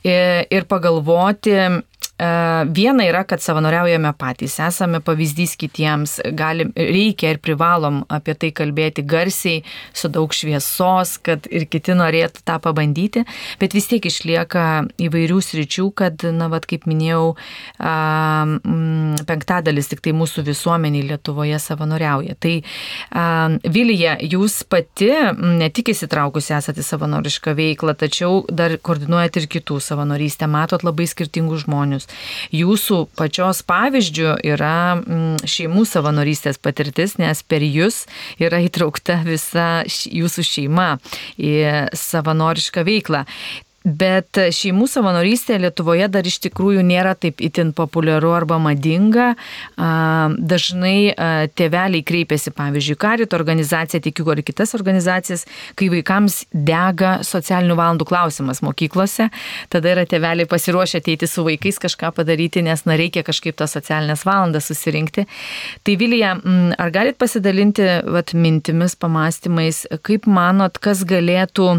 ir, 0.05 0.45
ir 0.53 0.69
pagalvoti, 0.69 1.55
E, 1.55 1.81
viena 2.17 3.03
yra, 3.03 3.25
kad 3.27 3.43
savanoriaujame 3.43 4.13
patys, 4.15 4.55
esame 4.63 5.01
pavyzdys 5.03 5.57
kitiems, 5.59 6.21
galim, 6.31 6.71
reikia 6.75 7.33
ir 7.33 7.41
privalom 7.43 8.03
apie 8.07 8.35
tai 8.39 8.51
kalbėti 8.55 9.03
garsiai, 9.03 9.63
su 9.91 10.07
daug 10.07 10.31
šviesos, 10.31 11.17
kad 11.19 11.49
ir 11.51 11.65
kiti 11.67 11.91
norėtų 11.97 12.45
tą 12.47 12.55
pabandyti, 12.63 13.25
bet 13.59 13.75
vis 13.75 13.89
tiek 13.91 14.05
išlieka 14.07 14.85
įvairių 15.03 15.41
sričių, 15.43 15.89
kad, 15.91 16.23
na, 16.31 16.47
vad, 16.51 16.67
kaip 16.69 16.87
minėjau, 16.87 17.35
penktadalis 19.27 19.91
tik 19.91 20.05
tai 20.05 20.15
mūsų 20.15 20.45
visuomeniai 20.47 21.03
Lietuvoje 21.09 21.59
savanoriauja. 21.59 22.37
Tai 22.39 22.55
Vilija, 23.75 24.15
jūs 24.23 24.61
pati 24.71 25.11
ne 25.35 25.67
tik 25.67 25.91
įsitraukusi 25.91 26.55
esate 26.55 26.83
savanorišką 26.85 27.57
veiklą, 27.59 27.97
tačiau 27.99 28.45
dar 28.47 28.77
koordinuojate 28.79 29.43
ir 29.43 29.51
kitų 29.59 29.81
savanorystę, 29.83 30.47
matot 30.47 30.87
labai 30.87 31.09
skirtingus 31.11 31.65
žmonės 31.67 32.04
pavyzdžius. 32.05 32.55
Jūsų 32.55 33.07
pačios 33.15 33.63
pavyzdžių 33.65 34.35
yra 34.43 34.95
mm, 34.95 35.45
šeimų 35.45 35.85
savanorystės 35.85 36.57
patirtis, 36.57 37.17
nes 37.17 37.43
per 37.43 37.61
jūs 37.61 38.05
yra 38.39 38.61
įtraukta 38.63 39.23
visa 39.25 39.83
jūsų 39.85 40.43
šeima 40.43 40.99
į 41.37 41.89
savanorišką 41.93 42.85
veiklą. 42.85 43.25
Bet 43.85 44.39
šeimų 44.49 44.87
savanorystė 44.89 45.59
Lietuvoje 45.61 46.07
dar 46.09 46.25
iš 46.25 46.39
tikrųjų 46.47 46.81
nėra 46.81 47.13
taip 47.13 47.41
itin 47.45 47.69
populiaru 47.77 48.31
arba 48.33 48.57
madinga. 48.57 49.35
Dažnai 49.77 51.13
tėveliai 51.53 52.01
kreipiasi, 52.05 52.49
pavyzdžiui, 52.57 52.97
karito 52.97 53.37
organizacija, 53.37 54.01
tikiu, 54.01 54.25
ar 54.33 54.41
kitas 54.45 54.73
organizacijas, 54.77 55.45
kai 55.77 55.91
vaikams 55.93 56.41
dega 56.49 57.19
socialinių 57.21 57.77
valandų 57.77 58.09
klausimas 58.09 58.63
mokyklose, 58.65 59.29
tada 59.69 59.93
yra 59.93 60.09
tėveliai 60.09 60.49
pasiruošę 60.49 61.03
ateiti 61.03 61.29
su 61.29 61.45
vaikais 61.45 61.77
kažką 61.85 62.09
padaryti, 62.17 62.65
nes 62.65 62.87
na, 62.89 62.97
reikia 62.97 63.21
kažkaip 63.27 63.61
tas 63.61 63.77
socialinės 63.77 64.25
valandas 64.25 64.71
susirinkti. 64.71 65.29
Tai 65.85 65.99
Vilija, 66.01 66.35
ar 66.81 66.95
galit 66.95 67.21
pasidalinti 67.21 67.85
vat, 68.09 68.33
mintimis, 68.33 68.97
pamastymais, 68.97 69.85
kaip 70.01 70.25
manot, 70.25 70.81
kas 70.81 71.05
galėtų 71.05 71.75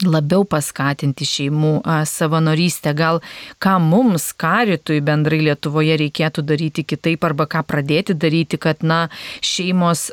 labiau 0.00 0.44
paskatinti 0.48 1.26
šeimų 1.28 1.72
savanorystę, 2.08 2.94
gal 2.96 3.20
ką 3.62 3.76
mums, 3.82 4.30
karitui 4.32 5.00
bendrai 5.04 5.42
Lietuvoje 5.46 5.98
reikėtų 6.00 6.44
daryti 6.46 6.84
kitaip 6.88 7.24
arba 7.28 7.46
ką 7.50 7.64
pradėti 7.68 8.16
daryti, 8.16 8.58
kad 8.62 8.82
na, 8.86 9.04
šeimos, 9.44 10.08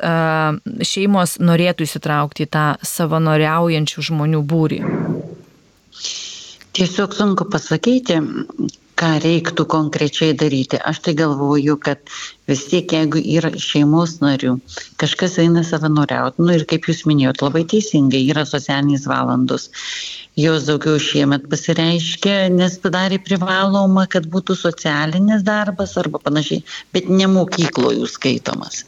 šeimos 0.92 1.38
norėtų 1.40 1.88
įsitraukti 1.88 2.48
į 2.48 2.52
tą 2.56 2.66
savanoriaujančių 2.96 4.06
žmonių 4.12 4.44
būrį. 4.50 4.84
Tiesiog 6.80 7.16
sunku 7.18 7.48
pasakyti, 7.50 8.20
ką 9.00 9.10
reiktų 9.24 9.66
konkrečiai 9.72 10.36
daryti. 10.38 10.80
Aš 10.92 11.02
tai 11.06 11.14
galvoju, 11.20 11.78
kad 11.84 12.02
vis 12.50 12.66
tiek, 12.72 12.92
jeigu 12.92 13.22
yra 13.38 13.52
šeimos 13.56 14.18
narių, 14.24 14.58
kažkas 15.02 15.38
eina 15.44 15.64
savanoriauti, 15.68 16.44
nu 16.44 16.56
ir 16.58 16.66
kaip 16.70 16.90
jūs 16.90 17.06
minėjot, 17.10 17.44
labai 17.46 17.64
teisingai 17.72 18.26
yra 18.34 18.46
socialinės 18.50 19.08
valandos. 19.10 19.70
Jos 20.40 20.68
daugiau 20.70 21.00
šiemet 21.04 21.48
pasireiškia, 21.52 22.36
nes 22.56 22.78
padarė 22.84 23.20
privaloma, 23.24 24.06
kad 24.12 24.28
būtų 24.32 24.56
socialinis 24.60 25.44
darbas 25.48 25.98
arba 26.00 26.22
panašiai, 26.24 26.64
bet 26.96 27.10
ne 27.12 27.28
mokykloje 27.32 28.08
skaitomas. 28.08 28.86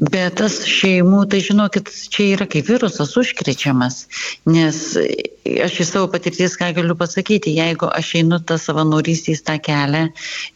Bet 0.00 0.38
tas 0.40 0.54
šeimų, 0.64 1.26
tai 1.28 1.42
žinokit, 1.44 1.90
čia 2.08 2.30
yra 2.32 2.46
kaip 2.48 2.70
virusas 2.70 3.10
užkrečiamas, 3.20 4.06
nes 4.48 4.78
aš 4.96 5.76
iš 5.84 5.90
savo 5.90 6.08
patirties 6.08 6.56
ką 6.56 6.70
galiu 6.78 6.96
pasakyti, 6.96 7.52
jeigu 7.58 7.90
aš 7.92 8.14
einu 8.22 8.38
tą 8.40 8.56
savanorystės 8.56 9.44
tą 9.44 9.58
kelią 9.60 10.06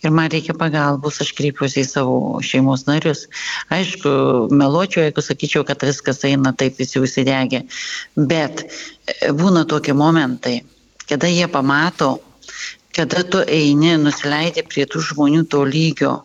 ir 0.01 0.17
man 0.17 0.33
reikia 0.33 0.57
pagalbos, 0.57 1.21
aš 1.21 1.35
kreipiuosi 1.37 1.83
į 1.85 1.91
savo 1.91 2.17
šeimos 2.41 2.87
narius. 2.89 3.27
Aišku, 3.69 4.49
meluočiau, 4.49 5.05
jeigu 5.05 5.29
sakyčiau, 5.29 5.69
kad 5.69 5.85
viskas 5.85 6.25
eina 6.25 6.57
taip 6.57 6.81
visi 6.81 7.05
užsidegę, 7.05 7.67
bet 8.17 8.65
e, 8.65 9.29
būna 9.29 9.69
tokie 9.69 9.93
momentai, 9.93 10.63
kada 11.05 11.29
jie 11.29 11.53
pamato, 11.53 12.15
kada 12.97 13.27
tu 13.29 13.45
eini, 13.45 13.99
nusileidži 14.01 14.65
prie 14.73 14.89
tų 14.89 15.05
žmonių 15.13 15.45
to 15.53 15.67
lygio, 15.69 16.23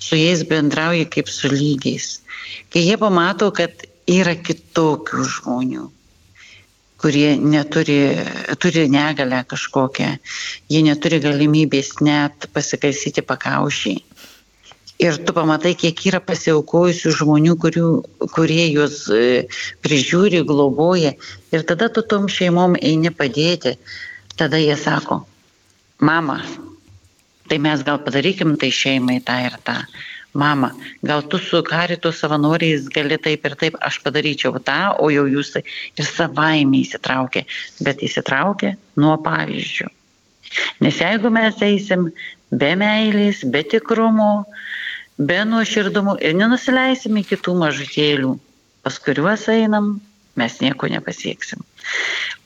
su 0.00 0.16
jais 0.16 0.40
bendrauji 0.48 1.04
kaip 1.12 1.28
su 1.28 1.52
lygiais 1.52 2.14
Kai 2.72 2.82
jie 2.86 2.96
pamato, 3.00 3.50
kad 3.54 3.86
yra 4.06 4.36
kitokių 4.38 5.26
žmonių, 5.36 5.86
kurie 7.02 7.36
neturi, 7.36 7.98
turi 8.62 8.86
negalę 8.90 9.42
kažkokią, 9.48 10.10
jie 10.72 10.82
neturi 10.86 11.20
galimybės 11.22 11.96
net 12.00 12.48
pasikaisyti 12.54 13.24
pakaušį. 13.26 13.96
Ir 14.96 15.18
tu 15.28 15.34
pamatai, 15.36 15.74
kiek 15.76 15.98
yra 16.08 16.22
pasiaukojusių 16.24 17.10
žmonių, 17.18 17.56
kurių, 17.60 17.88
kurie 18.32 18.64
juos 18.70 19.02
e, 19.12 19.44
prižiūri, 19.84 20.40
globoja. 20.48 21.12
Ir 21.52 21.66
tada 21.68 21.90
tu 21.92 22.00
tom 22.00 22.30
šeimom 22.32 22.78
eini 22.80 23.12
padėti. 23.12 23.74
Tada 24.40 24.56
jie 24.56 24.72
sako, 24.80 25.20
mama, 26.00 26.38
tai 27.48 27.60
mes 27.60 27.84
gal 27.84 28.00
padarykim 28.04 28.56
tai 28.60 28.72
šeimai 28.72 29.20
tą 29.24 29.36
ir 29.50 29.60
tą 29.68 29.76
mama, 30.36 30.70
gal 31.02 31.24
tu 31.30 31.40
su 31.42 31.62
karito 31.66 32.12
savanoriais 32.12 32.88
gali 32.92 33.18
taip 33.18 33.46
ir 33.48 33.56
taip, 33.60 33.76
aš 33.80 34.00
padaryčiau 34.04 34.60
tą, 34.62 34.80
o 35.02 35.10
jau 35.12 35.26
jūs 35.30 35.56
ir 35.58 36.06
savaime 36.06 36.82
įsitraukė, 36.84 37.46
bet 37.86 38.04
įsitraukė 38.06 38.76
nuo 39.02 39.16
pavyzdžių. 39.24 39.90
Nes 40.84 41.00
jeigu 41.02 41.30
mes 41.32 41.60
eisim 41.64 42.10
be 42.50 42.72
meilės, 42.78 43.42
be 43.52 43.62
tikrumo, 43.66 44.46
be 45.18 45.40
nuoširdumo 45.48 46.16
ir 46.22 46.36
nenusileisim 46.38 47.16
į 47.20 47.24
kitų 47.32 47.56
mažutėlių, 47.62 48.34
pas 48.86 48.98
kuriuos 49.02 49.48
einam, 49.52 49.96
mes 50.36 50.60
nieko 50.60 50.90
nepasieksim. 50.92 51.64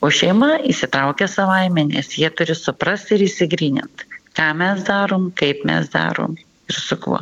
O 0.01 0.09
šeima 0.13 0.55
įsitraukia 0.69 1.27
savaime, 1.29 1.85
nes 1.91 2.13
jie 2.17 2.29
turi 2.33 2.55
suprasti 2.57 3.17
ir 3.17 3.27
įsigrinint, 3.27 4.05
ką 4.37 4.47
mes 4.57 4.85
darom, 4.87 5.29
kaip 5.37 5.65
mes 5.67 5.91
darom 5.93 6.37
ir 6.39 6.79
su 6.79 6.97
kuo. 7.01 7.21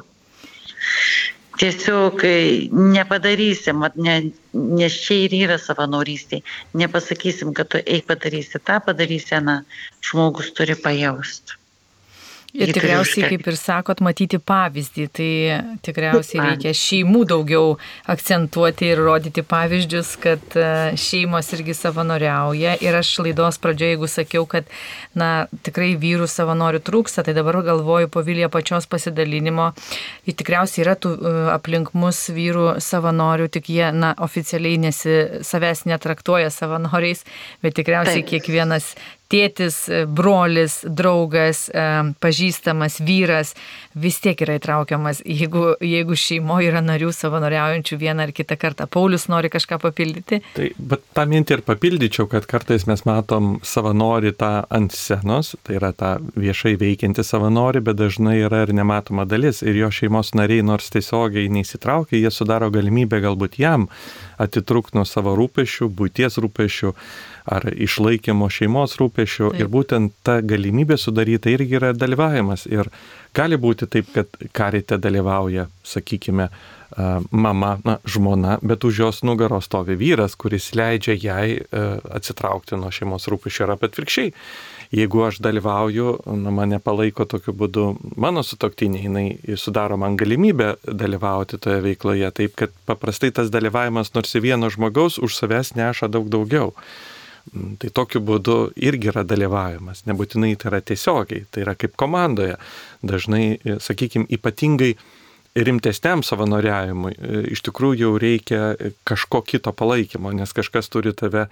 Tiesiog 1.59 2.23
nepadarysim, 2.71 3.83
ne, 3.99 4.15
nes 4.79 4.97
čia 5.05 5.17
ir 5.25 5.35
yra 5.41 5.57
savanorystė, 5.59 6.39
nepasakysim, 6.81 7.51
kad 7.57 7.71
tu 7.73 7.81
eik 7.83 8.07
padarysi 8.07 8.61
tą, 8.63 8.79
padarysi, 8.85 9.35
na, 9.43 9.57
žmogus 10.09 10.53
turi 10.55 10.77
pajausti. 10.79 11.58
Ir 12.57 12.71
tikriausiai, 12.73 13.27
kaip 13.29 13.45
ir 13.51 13.57
sakot, 13.59 13.99
matyti 14.01 14.39
pavyzdį. 14.41 15.03
Tai 15.13 15.33
tikriausiai 15.85 16.41
reikia 16.41 16.71
šeimų 16.73 17.21
daugiau 17.29 17.75
akcentuoti 18.09 18.89
ir 18.89 19.01
rodyti 19.05 19.43
pavyzdžius, 19.45 20.15
kad 20.23 20.57
e, 20.57 20.69
šeimos 20.97 21.51
irgi 21.57 21.75
savanoriauja. 21.77 22.73
Ir 22.81 22.97
aš 22.97 23.11
laidos 23.21 23.61
pradžioje, 23.61 23.93
jeigu 23.93 24.09
sakiau, 24.09 24.47
kad 24.49 24.69
na, 25.17 25.45
tikrai 25.65 25.91
vyrų 26.01 26.25
savanorių 26.31 26.81
trūksta, 26.89 27.25
tai 27.27 27.37
dabar 27.37 27.59
galvoju 27.67 28.09
po 28.09 28.25
Vilija 28.25 28.49
pačios 28.49 28.89
pasidalinimo. 28.89 29.69
Ir 30.25 30.37
tikriausiai 30.39 30.87
yra 30.87 30.97
tų 30.97 31.13
e, 31.19 31.35
aplink 31.53 31.93
mus 31.93 32.23
vyrų 32.33 32.79
savanorių, 32.81 33.51
tik 33.53 33.69
jie 33.75 33.91
na, 33.93 34.15
oficialiai 34.25 34.81
nesi, 34.87 35.21
savęs 35.45 35.85
netraktuoja 35.89 36.49
savanoriais, 36.53 37.21
bet 37.61 37.77
tikriausiai 37.77 38.23
Taip. 38.23 38.33
kiekvienas 38.33 38.95
tėtis, 39.29 39.77
brolis, 40.09 40.79
draugas, 40.85 41.67
e, 41.69 41.85
pažįstamas 42.21 42.99
vyras 43.05 43.53
vis 43.93 44.19
tiek 44.23 44.39
yra 44.41 44.57
įtraukiamas, 44.59 45.21
jeigu, 45.25 45.75
jeigu 45.83 46.17
šeimoje 46.17 46.71
yra 46.71 46.81
narių 46.85 47.11
savanoriaujančių 47.15 47.99
vieną 48.01 48.27
ar 48.27 48.33
kitą 48.35 48.57
kartą. 48.59 48.87
Paulius 48.89 49.27
nori 49.31 49.51
kažką 49.53 49.79
papildyti? 49.81 50.41
Tai, 50.55 50.69
bet 50.77 51.05
tą 51.17 51.25
mintį 51.29 51.57
ir 51.57 51.65
papildyčiau, 51.67 52.29
kad 52.31 52.47
kartais 52.49 52.87
mes 52.89 53.05
matom 53.07 53.57
savanori 53.65 54.33
tą 54.37 54.51
ant 54.69 54.95
scenos, 54.95 55.55
tai 55.63 55.77
yra 55.79 55.91
tą 55.93 56.15
viešai 56.39 56.75
veikianti 56.79 57.25
savanori, 57.25 57.83
bet 57.85 57.99
dažnai 57.99 58.39
yra 58.45 58.63
ir 58.65 58.73
nematoma 58.77 59.27
dalis. 59.29 59.61
Ir 59.65 59.77
jo 59.77 59.91
šeimos 59.93 60.33
nariai, 60.37 60.65
nors 60.65 60.89
tiesiogiai 60.93 61.51
neįsitraukia, 61.53 62.17
jie 62.19 62.33
sudaro 62.33 62.71
galimybę 62.73 63.21
galbūt 63.23 63.59
jam 63.61 63.89
atitrūkti 64.39 64.95
nuo 64.97 65.05
savo 65.07 65.35
rūpešių, 65.37 65.89
būties 65.99 66.39
rūpešių 66.39 66.93
ar 67.49 67.65
išlaikymo 67.73 68.49
šeimos 68.53 68.97
rūpešių. 69.01 69.51
Taip. 69.51 69.61
Ir 69.61 69.71
būtent 69.73 70.15
ta 70.25 70.39
galimybė 70.45 70.99
sudaryta 71.01 71.51
irgi 71.53 71.79
yra 71.79 71.93
dalyvavimas. 71.97 72.67
Ir 72.69 72.91
gali 73.35 73.57
būti 73.57 73.89
taip, 73.89 74.11
kad 74.15 74.41
karite 74.55 74.99
dalyvauja, 75.01 75.67
sakykime, 75.85 76.49
mama, 77.31 77.77
na, 77.85 77.97
žmona, 78.05 78.57
bet 78.61 78.83
už 78.83 78.99
jos 78.99 79.21
nugaros 79.23 79.69
stovi 79.69 79.95
vyras, 79.99 80.35
kuris 80.35 80.71
leidžia 80.75 81.15
jai 81.17 81.59
atsitraukti 82.17 82.79
nuo 82.79 82.89
šeimos 82.93 83.29
rūpešių 83.29 83.65
ir 83.65 83.73
apie 83.75 83.89
atvirkščiai. 83.91 84.33
Jeigu 84.89 85.21
aš 85.21 85.37
dalyvauju, 85.45 86.15
nu, 86.41 86.51
mane 86.55 86.79
palaiko 86.81 87.27
tokiu 87.29 87.53
būdu 87.53 87.83
mano 88.17 88.41
sutoktiniai, 88.41 89.03
jinai 89.05 89.57
sudaro 89.61 89.99
man 90.01 90.17
galimybę 90.17 90.71
dalyvauti 90.81 91.59
toje 91.61 91.83
veikloje, 91.85 92.31
taip 92.33 92.57
kad 92.57 92.73
paprastai 92.89 93.29
tas 93.29 93.53
dalyvavimas 93.53 94.15
nors 94.15 94.33
vieno 94.41 94.71
žmogaus 94.73 95.19
už 95.21 95.37
savęs 95.37 95.75
neša 95.77 96.09
daug 96.09 96.33
daugiau. 96.33 96.73
Mm, 97.53 97.77
tai 97.81 97.89
tokiu 97.95 98.21
būdu 98.25 98.57
irgi 98.75 99.11
yra 99.11 99.23
dalyvavimas. 99.27 100.03
Nebūtinai 100.09 100.53
tai 100.59 100.71
yra 100.71 100.81
tiesiogiai, 100.85 101.45
tai 101.51 101.63
yra 101.65 101.75
kaip 101.79 101.95
komandoje. 101.99 102.59
Dažnai, 103.05 103.59
sakykime, 103.81 104.27
ypatingai 104.37 104.93
rimtesniam 105.55 106.21
savanoriavimui 106.23 107.13
e, 107.15 107.41
iš 107.55 107.63
tikrųjų 107.65 107.99
jau 108.03 108.11
reikia 108.21 108.61
kažko 109.07 109.41
kito 109.45 109.73
palaikymo, 109.75 110.31
nes 110.35 110.53
kažkas 110.55 110.91
turi 110.93 111.13
tave 111.17 111.47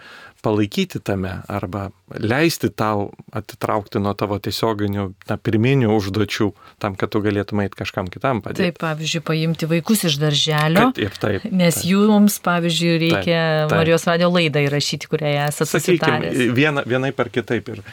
palaikyti 0.46 1.02
tame 1.04 1.32
arba 1.50 1.88
leisti 2.14 2.70
tau 2.70 3.10
atitraukti 3.36 4.00
nuo 4.04 4.14
tavo 4.18 4.38
tiesioginių, 4.44 5.08
na, 5.30 5.38
pirminių 5.42 5.90
užduočių, 5.96 6.52
tam, 6.84 6.96
kad 7.00 7.12
tu 7.14 7.22
galėtum 7.26 7.64
eiti 7.66 7.80
kažkam 7.80 8.12
kitam 8.14 8.44
padėti. 8.46 8.70
Taip, 8.70 8.80
pavyzdžiui, 8.84 9.24
paimti 9.28 9.70
vaikus 9.70 10.06
iš 10.08 10.20
darželio. 10.22 10.88
Kad, 10.92 11.02
ir 11.02 11.18
taip. 11.18 11.50
Nes 11.50 11.82
taip. 11.82 11.90
jums, 11.90 12.38
pavyzdžiui, 12.46 12.94
reikia 13.08 13.26
taip, 13.26 13.72
taip. 13.72 13.76
Marijos 13.80 14.08
radio 14.10 14.32
laidą 14.36 14.64
įrašyti, 14.68 15.10
kurioje 15.12 15.42
esate 15.48 15.72
susitaręs. 15.74 16.44
Viena, 16.56 16.86
vienai 16.88 17.12
per 17.18 17.34
kitaip. 17.34 17.74
Ir 17.74 17.84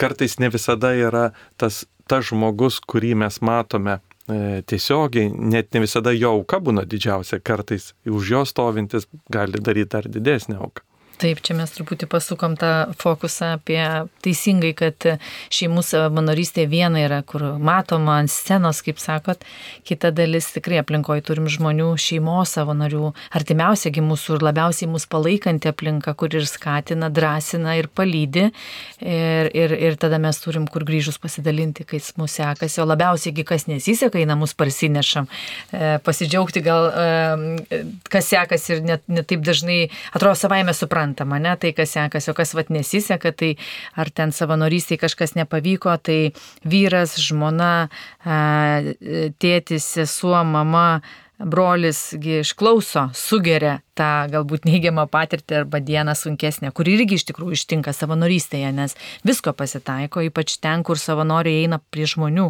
kartais 0.00 0.38
ne 0.42 0.50
visada 0.52 0.92
yra 0.98 1.30
tas, 1.60 1.84
tas 2.10 2.26
žmogus, 2.28 2.80
kurį 2.82 3.14
mes 3.22 3.38
matome 3.44 4.00
tiesiogiai, 4.26 5.32
net 5.32 5.72
ne 5.74 5.82
visada 5.82 6.12
jo 6.14 6.36
auka 6.38 6.60
būna 6.62 6.84
didžiausia, 6.86 7.40
kartais 7.42 7.92
už 8.06 8.30
jo 8.34 8.44
stovintis 8.46 9.08
gali 9.32 9.58
daryti 9.58 9.90
dar 9.96 10.08
didesnę 10.08 10.60
auką. 10.62 10.86
Taip, 11.22 11.38
čia 11.38 11.54
mes 11.54 11.70
truputį 11.70 12.08
pasukom 12.10 12.56
tą 12.58 12.68
fokusą 12.98 13.52
apie 13.60 13.78
teisingai, 14.24 14.72
kad 14.74 15.04
šeimų 15.54 15.84
savanorystė 15.86 16.64
viena 16.66 16.98
yra, 16.98 17.20
kur 17.22 17.44
matoma 17.62 18.16
ant 18.18 18.32
scenos, 18.32 18.80
kaip 18.82 18.98
sakot, 18.98 19.44
kita 19.86 20.10
dalis 20.10 20.48
tikrai 20.50 20.80
aplinkoje 20.80 21.22
turim 21.28 21.46
žmonių, 21.46 21.92
šeimos 21.94 22.56
savanorių, 22.56 23.12
artimiausiagi 23.38 24.02
mūsų 24.02 24.40
ir 24.40 24.46
labiausiai 24.48 24.88
mūsų 24.90 25.10
palaikanti 25.14 25.70
aplinka, 25.70 26.16
kur 26.18 26.34
ir 26.34 26.48
skatina, 26.50 27.06
drąsina 27.14 27.76
ir 27.78 27.86
palydi. 27.86 28.48
Ir, 28.98 29.52
ir, 29.54 29.76
ir 29.78 30.00
tada 30.02 30.18
mes 30.22 30.42
turim 30.42 30.66
kur 30.66 30.82
grįžus 30.88 31.20
pasidalinti, 31.22 31.86
kai 31.86 32.02
mūsų 32.02 32.32
sekasi, 32.40 32.82
o 32.82 32.88
labiausiai, 32.88 33.46
kas 33.46 33.68
nesiseka, 33.70 34.18
į 34.18 34.26
namus 34.32 34.56
parsinešam. 34.58 35.30
E, 35.70 35.94
pasidžiaugti 36.02 36.66
gal, 36.66 36.90
e, 36.90 37.82
kas 38.10 38.34
sekasi 38.34 38.76
ir 38.76 38.84
net, 38.90 39.06
net 39.06 39.30
taip 39.30 39.46
dažnai 39.46 39.84
atrodo 40.10 40.34
savaime 40.42 40.74
supranta 40.74 41.11
suprantama, 41.12 41.38
ne, 41.38 41.56
tai 41.56 41.72
kas 41.72 41.92
sekasi, 41.92 42.30
o 42.30 42.34
kas 42.34 42.54
vat 42.54 42.70
nesiseka, 42.70 43.32
tai 43.32 43.56
ar 43.96 44.10
ten 44.10 44.32
savanorystiai 44.32 44.98
kažkas 44.98 45.34
nepavyko, 45.36 45.96
tai 46.02 46.32
vyras, 46.64 47.18
žmona, 47.20 47.88
tėtis, 49.38 49.84
sesuo, 49.84 50.42
mama, 50.44 51.02
brolisgi 51.38 52.40
išklauso, 52.42 53.10
sugeria 53.14 53.80
tą 53.98 54.10
galbūt 54.32 54.64
neigiamą 54.68 55.04
patirtį 55.12 55.58
arba 55.62 55.80
dieną 55.84 56.14
sunkesnę, 56.16 56.70
kur 56.76 56.88
irgi 56.88 57.18
iš 57.18 57.26
tikrųjų 57.28 57.58
ištinka 57.58 57.92
savanorystėje, 57.96 58.70
nes 58.72 58.96
visko 59.26 59.52
pasitaiko, 59.56 60.22
ypač 60.28 60.56
ten, 60.62 60.84
kur 60.86 61.00
savanoriai 61.00 61.66
eina 61.66 61.78
prie 61.92 62.06
žmonių, 62.08 62.48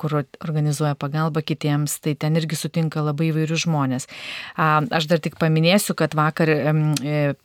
kur 0.00 0.16
organizuoja 0.22 0.94
pagalbą 0.98 1.42
kitiems, 1.44 1.98
tai 2.04 2.14
ten 2.16 2.38
irgi 2.40 2.56
sutinka 2.56 3.02
labai 3.04 3.30
įvairių 3.32 3.58
žmonės. 3.64 4.08
Aš 4.56 5.08
dar 5.10 5.20
tik 5.24 5.36
paminėsiu, 5.40 5.96
kad 5.98 6.16
vakar 6.16 6.52
e, 6.52 6.72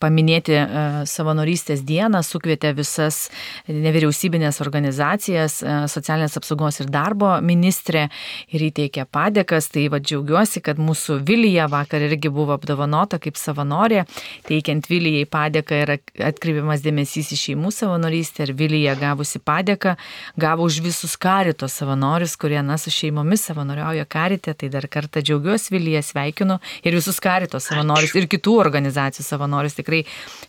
paminėti 0.02 0.56
e, 0.56 0.66
savanorystės 1.10 1.84
dieną 1.88 2.24
sukvietė 2.26 2.74
visas 2.78 3.28
nevyriausybinės 3.68 4.62
organizacijas, 4.64 5.60
e, 5.62 5.76
socialinės 5.92 6.40
apsaugos 6.40 6.80
ir 6.84 6.92
darbo 6.94 7.36
ministrė 7.44 8.08
ir 8.54 8.68
įteikė 8.70 9.08
padėkas, 9.12 9.70
tai 9.74 9.90
va 9.92 10.00
džiaugiuosi, 10.04 10.64
kad 10.64 10.80
mūsų 10.82 11.20
Vilija 11.28 11.68
vakar 11.72 12.08
irgi 12.08 12.32
buvo 12.34 12.56
apdovanota 12.56 13.20
kaip 13.24 13.33
savanorė, 13.40 14.04
teikiant 14.48 14.88
Vilijai 14.90 15.26
padėką 15.30 15.80
ir 15.84 15.92
atkreipiamas 16.30 16.84
dėmesys 16.86 17.32
į 17.34 17.40
šeimų 17.42 17.72
savanorystę 17.74 18.48
ir 18.48 18.54
Vilija 18.60 18.96
gavusi 19.00 19.42
padėką, 19.44 19.96
gavo 20.40 20.68
už 20.70 20.80
visus 20.86 21.18
karito 21.18 21.70
savanorius, 21.72 22.36
kurie, 22.40 22.60
na, 22.66 22.78
su 22.82 22.94
šeimomis 22.94 23.46
savanoriauja 23.50 24.08
karite, 24.10 24.56
tai 24.58 24.72
dar 24.74 24.88
kartą 24.92 25.24
džiaugiuosi 25.26 25.74
Vilija, 25.76 26.04
sveikinu 26.06 26.60
ir 26.84 26.98
visus 26.98 27.20
karito 27.24 27.62
savanorius 27.64 28.16
ir 28.20 28.30
kitų 28.32 28.58
organizacijų 28.64 29.28
savanorius. 29.28 29.78
Tikrai 29.80 30.04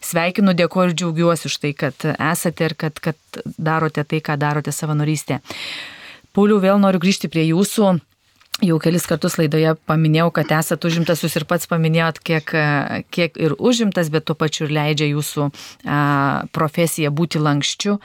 sveikinu, 0.05 0.55
dėkoju 0.57 0.93
ir 0.93 0.97
džiaugiuosi 1.01 1.51
už 1.51 1.61
tai, 1.63 1.75
kad 1.85 2.09
esate 2.15 2.71
ir 2.71 2.79
kad, 2.79 2.99
kad 3.03 3.45
darote 3.59 4.05
tai, 4.05 4.23
ką 4.25 4.39
darote 4.41 4.75
savanorystė. 4.75 5.41
Pauliau, 6.35 6.59
vėl 6.59 6.81
noriu 6.83 6.99
grįžti 7.03 7.31
prie 7.31 7.47
jūsų 7.53 7.95
Jau 8.63 8.77
kelis 8.79 9.03
kartus 9.11 9.35
laidoje 9.35 9.73
paminėjau, 9.91 10.29
kad 10.37 10.53
esate 10.55 10.87
užimtas, 10.87 11.25
jūs 11.25 11.35
ir 11.41 11.45
pats 11.51 11.67
paminėjot, 11.67 12.21
kiek, 12.23 12.53
kiek 13.11 13.35
ir 13.43 13.57
užimtas, 13.59 14.13
bet 14.15 14.29
tuo 14.29 14.37
pačiu 14.39 14.69
ir 14.69 14.75
leidžia 14.77 15.09
jūsų 15.11 15.49
a, 15.51 15.97
profesija 16.55 17.11
būti 17.11 17.43
lankščiu. 17.43 17.97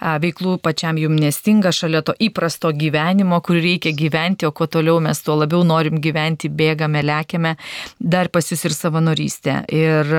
A, 0.00 0.14
veiklų 0.22 0.56
pačiam 0.64 0.96
jums 0.96 1.20
nestinga 1.20 1.74
šalia 1.76 2.00
to 2.00 2.16
įprasto 2.24 2.72
gyvenimo, 2.72 3.42
kur 3.44 3.60
reikia 3.60 3.92
gyventi, 3.92 4.48
o 4.48 4.52
kuo 4.56 4.64
toliau 4.64 4.96
mes 5.04 5.20
tuo 5.20 5.36
labiau 5.42 5.60
norim 5.68 6.00
gyventi, 6.00 6.48
bėgame, 6.48 7.04
lekiame, 7.04 7.58
dar 8.00 8.32
pas 8.32 8.48
jūs 8.48 8.64
ir 8.64 8.78
savanorystė. 8.78 9.60
Ir 9.68 10.14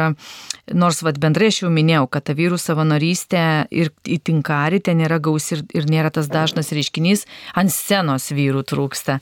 nors 0.69 1.02
vad 1.02 1.17
bendrai 1.17 1.49
aš 1.49 1.63
jau 1.63 1.73
minėjau, 1.73 2.06
kad 2.13 2.30
ta 2.30 2.38
vyrų 2.38 2.62
savanorystė 2.62 3.45
ir 3.73 3.89
įtinkari 4.06 4.86
ten 4.86 5.02
nėra 5.02 5.17
gausi 5.17 5.58
ir, 5.58 5.69
ir 5.82 5.89
nėra 5.89 6.13
tas 6.13 6.30
dažnas 6.30 6.69
reiškinys, 6.78 7.25
ant 7.58 7.73
scenos 7.73 8.30
vyrų 8.30 8.67
trūksta 8.69 9.17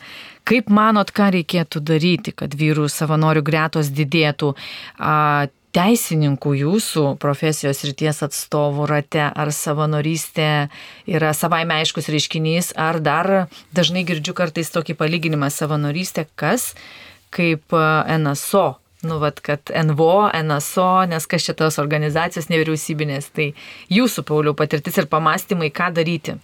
Kaip 0.47 0.69
manot, 0.71 1.11
ką 1.11 1.31
reikėtų 1.35 1.81
daryti, 1.83 2.31
kad 2.31 2.53
vyrų 2.55 2.87
savanorių 2.91 3.43
gretos 3.43 3.91
didėtų? 3.91 4.53
A, 4.95 5.47
teisininkų 5.77 6.53
jūsų 6.61 7.03
profesijos 7.21 7.83
ryties 7.85 8.23
atstovų 8.25 8.87
rate, 8.89 9.27
ar 9.27 9.51
savanorystė 9.53 10.69
yra 11.05 11.33
savaime 11.37 11.81
aiškus 11.81 12.09
reiškinys, 12.13 12.71
ar 12.79 13.01
dar 13.03 13.31
dažnai 13.77 14.05
girdžiu 14.07 14.33
kartais 14.37 14.71
tokį 14.73 14.97
palyginimą 14.97 15.51
savanorystė, 15.53 16.25
kas 16.39 16.71
kaip 17.35 17.75
NSO. 17.75 18.67
Nu, 19.05 19.19
vat, 19.21 19.43
kad 19.45 19.69
NVO, 19.69 20.31
NSO, 20.33 21.05
nes 21.11 21.27
kas 21.29 21.43
šitos 21.45 21.77
organizacijos 21.77 22.49
nevyriausybinės, 22.49 23.29
tai 23.29 23.51
jūsų, 23.93 24.23
Pauliau, 24.25 24.55
patirtis 24.57 24.97
ir 24.97 25.05
pamastymai, 25.11 25.69
ką 25.69 25.91
daryti. 25.93 26.39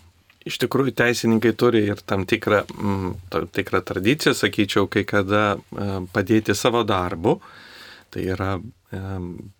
Iš 0.49 0.60
tikrųjų, 0.60 0.91
teisininkai 0.99 1.53
turi 1.56 1.86
ir 1.88 2.01
tam 2.03 2.25
tikrą, 2.27 2.63
m, 2.75 3.13
tam 3.32 3.47
tikrą 3.47 3.79
tradiciją, 3.86 4.34
sakyčiau, 4.36 4.89
kai 4.91 5.06
kada 5.08 5.43
padėti 6.12 6.56
savo 6.58 6.84
darbu. 6.88 7.38
Tai 8.13 8.25
yra 8.29 8.58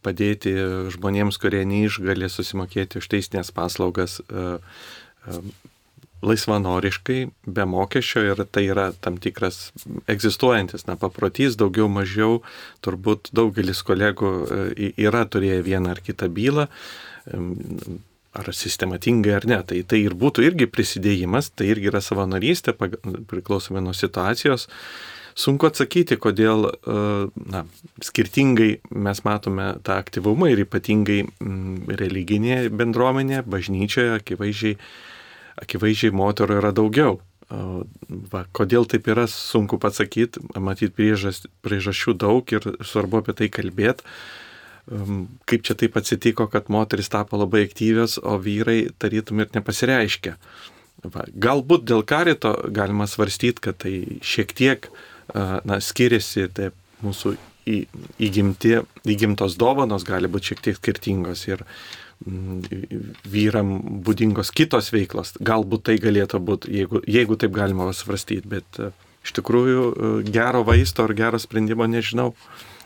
padėti 0.04 0.54
žmonėms, 0.93 1.39
kurie 1.41 1.63
neišgali 1.67 2.30
susimokėti 2.30 3.00
už 3.02 3.10
teisinės 3.12 3.52
paslaugas 3.56 4.19
e, 4.22 4.43
e, 4.60 5.39
laisvanoriškai, 6.24 7.19
be 7.58 7.65
mokesčio 7.67 8.24
ir 8.30 8.43
tai 8.46 8.65
yra 8.69 8.91
tam 9.04 9.17
tikras 9.22 9.72
egzistuojantis, 10.12 10.86
na, 10.88 10.96
paprotys, 11.00 11.58
daugiau 11.60 11.89
mažiau, 11.91 12.41
turbūt 12.86 13.34
daugelis 13.36 13.84
kolegų 13.86 14.32
e, 14.32 14.91
yra 15.08 15.26
turėję 15.26 15.62
vieną 15.65 15.96
ar 15.96 16.04
kitą 16.06 16.30
bylą, 16.34 16.67
ar 18.34 18.50
sistematingai 18.54 19.36
ar 19.38 19.48
ne, 19.50 19.60
tai 19.67 19.82
tai 19.88 20.04
ir 20.04 20.15
būtų 20.17 20.46
irgi 20.48 20.69
prisidėjimas, 20.69 21.52
tai 21.54 21.69
irgi 21.74 21.91
yra 21.91 22.02
savanorystė, 22.02 22.76
priklausomai 23.30 23.84
nuo 23.86 23.93
situacijos. 23.98 24.67
Sunku 25.38 25.65
atsakyti, 25.65 26.17
kodėl 26.22 26.67
e, 26.69 26.96
na, 27.50 27.63
skirtingai 28.06 28.69
mes 28.93 29.24
matome 29.26 29.72
tą 29.86 29.98
aktyvumą 30.02 30.52
ir 30.52 30.62
ypatingai 30.65 31.24
mm, 31.26 31.93
religinėje 32.02 32.69
bendruomenėje, 32.69 33.41
bažnyčioje 33.50 34.19
akivaizdžiai, 34.19 34.78
akivaizdžiai 35.65 36.13
moterų 36.13 36.60
yra 36.62 36.74
daugiau. 36.76 37.22
Va, 38.32 38.46
kodėl 38.56 38.88
taip 38.89 39.08
yra, 39.12 39.28
sunku 39.30 39.78
pasakyti, 39.82 40.41
priežas, 40.96 41.43
priežasčių 41.62 42.15
daug 42.17 42.50
ir 42.56 42.65
svarbu 42.82 43.19
apie 43.22 43.36
tai 43.38 43.50
kalbėti. 43.54 44.08
Kaip 44.84 45.63
čia 45.63 45.78
taip 45.80 45.96
atsitiko, 45.96 46.50
kad 46.52 46.67
moteris 46.74 47.08
tapo 47.12 47.39
labai 47.39 47.63
aktyvios, 47.67 48.17
o 48.19 48.36
vyrai 48.41 48.89
tarytum 49.00 49.39
ir 49.39 49.54
nepasireiškia. 49.56 50.36
Va, 51.13 51.24
galbūt 51.28 51.86
dėl 51.88 52.04
karito 52.08 52.54
galima 52.72 53.08
svarstyti, 53.08 53.63
kad 53.63 53.80
tai 53.84 54.19
šiek 54.24 54.52
tiek 54.56 54.88
uh, 54.88 55.60
na, 55.67 55.80
skiriasi, 55.84 56.48
tai 56.56 56.69
mūsų 57.04 57.36
įgimti, 57.63 58.78
įgimtos 59.08 59.56
dovanos 59.60 60.04
gali 60.08 60.28
būti 60.32 60.52
šiek 60.52 60.63
tiek 60.67 60.80
skirtingos 60.80 61.46
ir 61.48 61.63
vyram 62.24 63.74
būdingos 64.04 64.52
kitos 64.56 64.91
veiklos. 64.96 65.34
Galbūt 65.43 65.88
tai 65.89 65.98
galėtų 66.00 66.39
būti, 66.43 66.72
jeigu, 66.72 67.02
jeigu 67.08 67.39
taip 67.39 67.56
galima 67.56 67.89
svarstyti, 67.96 68.48
bet 68.48 68.80
iš 69.24 69.36
tikrųjų 69.39 70.24
gero 70.28 70.63
vaisto 70.67 71.08
ar 71.08 71.15
gero 71.17 71.39
sprendimo 71.39 71.88
nežinau, 71.88 72.32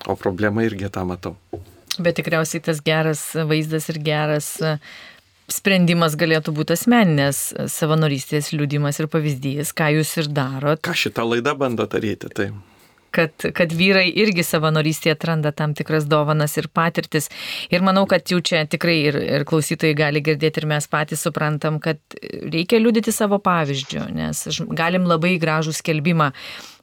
o 0.08 0.18
problemą 0.18 0.66
irgi 0.66 0.90
tą 0.94 1.06
matau. 1.10 1.36
Bet 1.98 2.20
tikriausiai 2.20 2.62
tas 2.62 2.82
geras 2.86 3.24
vaizdas 3.50 3.90
ir 3.90 4.02
geras 4.06 4.56
sprendimas 5.48 6.18
galėtų 6.20 6.54
būti 6.56 6.76
asmeninės 6.76 7.42
savanorystės 7.72 8.52
liūdimas 8.54 9.00
ir 9.00 9.10
pavyzdys, 9.12 9.74
ką 9.76 9.94
jūs 9.98 10.18
ir 10.24 10.32
darot. 10.36 10.82
Ką 10.84 10.96
šitą 10.98 11.24
laidą 11.28 11.56
bando 11.58 11.88
daryti, 11.90 12.32
tai. 12.36 12.50
Kad, 13.18 13.48
kad 13.56 13.72
vyrai 13.74 14.10
irgi 14.20 14.44
savanorystėje 14.46 15.16
atranda 15.16 15.54
tam 15.56 15.72
tikras 15.74 16.06
dovanas 16.06 16.58
ir 16.60 16.68
patirtis. 16.68 17.32
Ir 17.74 17.82
manau, 17.82 18.04
kad 18.10 18.28
jau 18.30 18.42
čia 18.44 18.66
tikrai 18.70 18.98
ir, 19.08 19.18
ir 19.40 19.46
klausytojai 19.48 19.96
gali 19.98 20.22
girdėti 20.22 20.62
ir 20.62 20.68
mes 20.70 20.90
patys 20.92 21.24
suprantam, 21.26 21.80
kad 21.82 21.98
reikia 22.20 22.82
liūdėti 22.84 23.16
savo 23.16 23.40
pavyzdžių, 23.42 24.04
nes 24.20 24.44
galim 24.76 25.08
labai 25.10 25.38
gražų 25.42 25.74
skelbimą 25.80 26.34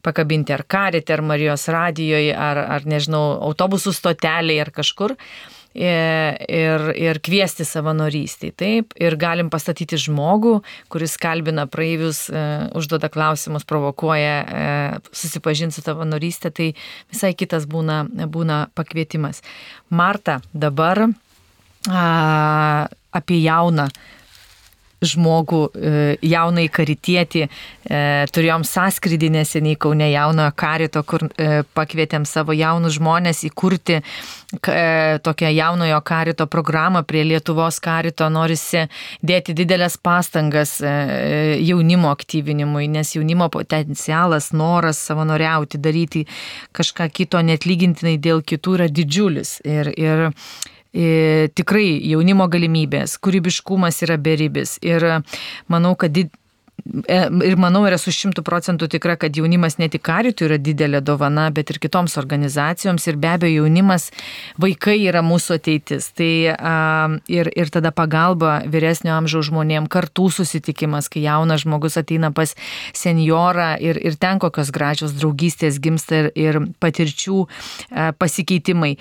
pakabinti 0.04 0.54
ar 0.54 0.64
karite, 0.68 1.16
ar 1.16 1.24
Marijos 1.24 1.66
radijoje, 1.72 2.32
ar, 2.36 2.60
ar 2.76 2.88
nežinau, 2.88 3.24
autobusų 3.48 3.94
stoteliai, 3.96 4.60
ar 4.64 4.72
kažkur 4.74 5.16
ir, 5.74 6.86
ir 6.98 7.20
kviesti 7.24 7.66
savanorystį. 7.66 8.50
Taip, 8.56 8.94
ir 9.00 9.16
galim 9.20 9.50
pastatyti 9.52 9.98
žmogų, 10.00 10.56
kuris 10.92 11.16
kalbina 11.20 11.66
praeivius, 11.70 12.24
e, 12.30 12.44
užduoda 12.78 13.10
klausimus, 13.12 13.66
provokuoja, 13.68 14.34
e, 14.40 14.66
susipažinti 15.12 15.78
su 15.78 15.84
savanorystė, 15.84 16.52
tai 16.54 16.70
visai 17.12 17.34
kitas 17.34 17.66
būna, 17.70 18.04
būna 18.30 18.64
pakvietimas. 18.74 19.42
Marta, 19.90 20.40
dabar 20.54 21.08
a, 21.90 22.88
apie 23.14 23.42
jauną 23.42 23.90
žmogų, 25.02 25.62
e, 25.74 26.16
jaunai 26.24 26.66
karitietį. 26.72 27.44
E, 27.44 28.00
turėjom 28.32 28.64
sąskrydį 28.64 29.30
neseniai 29.34 29.78
Kaune 29.80 30.08
jaunojo 30.10 30.52
karito, 30.56 31.02
kur 31.06 31.26
e, 31.26 31.62
pakvietėm 31.76 32.24
savo 32.28 32.54
jaunus 32.56 32.98
žmonės 32.98 33.44
įkurti 33.50 34.00
tokią 34.54 35.48
jaunojo 35.50 35.96
karito 36.06 36.46
programą 36.46 37.02
prie 37.02 37.24
Lietuvos 37.26 37.80
karito. 37.82 38.28
Norisi 38.30 38.84
dėti 39.18 39.50
didelės 39.56 39.96
pastangas 39.98 40.76
jaunimo 40.78 42.12
aktyvinimui, 42.14 42.86
nes 42.86 43.16
jaunimo 43.16 43.48
potencialas, 43.50 44.52
noras 44.54 45.00
savanoriauti, 45.08 45.80
daryti 45.82 46.22
kažką 46.76 47.08
kito 47.10 47.42
net 47.42 47.66
lygintinai 47.66 48.14
dėl 48.14 48.44
kitų 48.46 48.78
yra 48.78 48.86
didžiulis. 48.86 49.58
Ir, 49.66 49.90
ir 49.98 50.28
tikrai 50.94 51.98
jaunimo 52.06 52.46
galimybės, 52.50 53.18
kūrybiškumas 53.22 54.00
yra 54.06 54.18
beribis. 54.20 54.78
Ir 54.84 55.02
manau, 55.70 55.94
kad 55.98 56.14
did, 56.14 56.30
e, 56.30 57.18
Ir 57.48 57.56
manau, 57.56 57.80
ir 57.86 57.94
esu 57.96 58.12
šimtų 58.12 58.42
procentų 58.44 58.86
tikra, 58.92 59.16
kad 59.16 59.34
jaunimas 59.34 59.78
ne 59.78 59.88
tik 59.88 60.02
karitų 60.04 60.46
yra 60.46 60.58
didelė 60.58 61.00
dovana, 61.00 61.48
bet 61.50 61.70
ir 61.70 61.78
kitoms 61.80 62.14
organizacijoms. 62.20 63.06
Ir 63.08 63.16
be 63.16 63.30
abejo, 63.32 63.64
jaunimas, 63.64 64.10
vaikai 64.60 64.98
yra 65.08 65.22
mūsų 65.24 65.56
ateitis. 65.58 66.10
Tai 66.14 66.30
ir, 67.26 67.50
ir 67.56 67.72
tada 67.74 67.90
pagalba 67.90 68.60
vyresnio 68.66 69.14
amžiaus 69.16 69.48
žmonėm, 69.48 69.88
kartų 69.88 70.28
susitikimas, 70.30 71.08
kai 71.08 71.24
jaunas 71.24 71.64
žmogus 71.64 71.96
ateina 71.96 72.30
pas 72.30 72.54
senjorą 72.92 73.78
ir, 73.80 73.98
ir 73.98 74.18
ten 74.20 74.38
kokios 74.38 74.70
gražios 74.70 75.16
draugystės 75.16 75.80
gimsta 75.80 76.26
ir, 76.26 76.30
ir 76.36 76.60
patirčių 76.78 77.46
pasikeitimai 78.18 78.98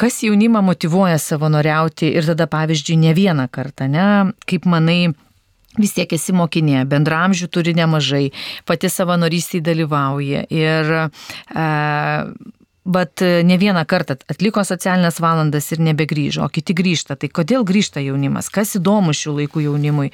kas 0.00 0.22
jaunimą 0.24 0.62
motivuoja 0.64 1.18
savanoriauti 1.20 2.08
ir 2.16 2.28
tada, 2.32 2.46
pavyzdžiui, 2.50 3.00
ne 3.02 3.12
vieną 3.16 3.48
kartą, 3.52 3.88
ne? 3.92 4.32
Kaip 4.48 4.68
manai, 4.70 5.12
vis 5.78 5.92
tiek 5.96 6.12
esi 6.16 6.32
mokinė, 6.36 6.86
bendramžių 6.88 7.50
turi 7.52 7.76
nemažai, 7.76 8.30
pati 8.68 8.88
savanorystėje 8.92 9.66
dalyvauja 9.68 10.46
ir 10.48 10.96
e, 10.96 11.68
Bet 12.84 13.20
ne 13.44 13.58
vieną 13.60 13.82
kartą 13.84 14.14
atliko 14.32 14.62
socialinės 14.64 15.18
valandas 15.20 15.66
ir 15.74 15.82
nebegrįžo, 15.84 16.46
o 16.46 16.48
kiti 16.48 16.72
grįžta. 16.74 17.12
Tai 17.20 17.28
kodėl 17.28 17.66
grįžta 17.68 18.00
jaunimas? 18.00 18.48
Kas 18.48 18.72
įdomu 18.78 19.12
šių 19.14 19.34
laikų 19.36 19.66
jaunimui? 19.66 20.08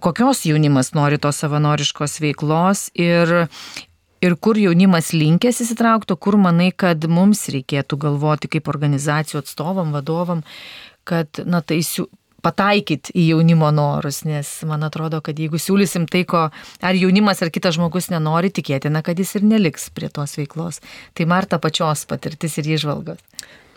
Kokios 0.00 0.40
jaunimas 0.48 0.94
nori 0.96 1.20
tos 1.20 1.42
savanoriškos 1.44 2.16
veiklos 2.24 2.86
ir, 2.96 3.34
ir 4.24 4.36
kur 4.40 4.58
jaunimas 4.58 5.12
linkęs 5.16 5.62
įsitraukti, 5.64 6.16
kur 6.20 6.38
manai, 6.40 6.70
kad 6.72 7.04
mums 7.10 7.46
reikėtų 7.54 7.98
galvoti 8.04 8.50
kaip 8.52 8.70
organizacijų 8.70 9.42
atstovam, 9.42 9.92
vadovam, 9.94 10.44
kad, 11.08 11.42
na, 11.46 11.62
tai 11.62 11.80
pataikyti 12.44 13.14
į 13.18 13.24
jaunimo 13.32 13.70
norus, 13.74 14.22
nes 14.28 14.50
man 14.68 14.86
atrodo, 14.86 15.20
kad 15.24 15.38
jeigu 15.38 15.58
siūlysim 15.60 16.06
tai, 16.10 16.22
ko 16.28 16.46
ar 16.48 16.98
jaunimas 16.98 17.42
ar 17.42 17.50
kitas 17.54 17.76
žmogus 17.78 18.10
nenori, 18.12 18.52
tikėtina, 18.54 19.02
kad 19.06 19.18
jis 19.18 19.34
ir 19.38 19.46
neliks 19.48 19.88
prie 19.94 20.10
tos 20.12 20.36
veiklos. 20.38 20.82
Tai 21.18 21.28
Marta 21.30 21.58
pačios 21.62 22.06
patirtis 22.08 22.58
ir 22.62 22.70
išvalgos. 22.78 23.22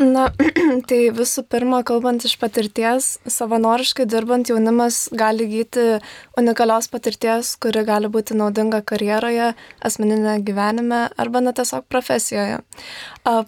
Na, 0.02 0.30
tai 0.90 1.00
visų 1.14 1.44
pirma, 1.52 1.82
kalbant 1.86 2.24
iš 2.26 2.34
patirties, 2.42 3.20
savanoriškai 3.30 4.08
dirbant 4.10 4.50
jaunimas 4.50 5.04
gali 5.14 5.46
gyti 5.52 6.00
unikalios 6.40 6.88
patirties, 6.90 7.52
kuri 7.62 7.84
gali 7.86 8.10
būti 8.10 8.34
naudinga 8.40 8.80
karjeroje, 8.88 9.52
asmeninėje 9.86 10.42
gyvenime 10.48 11.04
arba 11.22 11.44
net 11.46 11.60
tiesiog 11.60 11.86
profesijoje. 11.92 12.64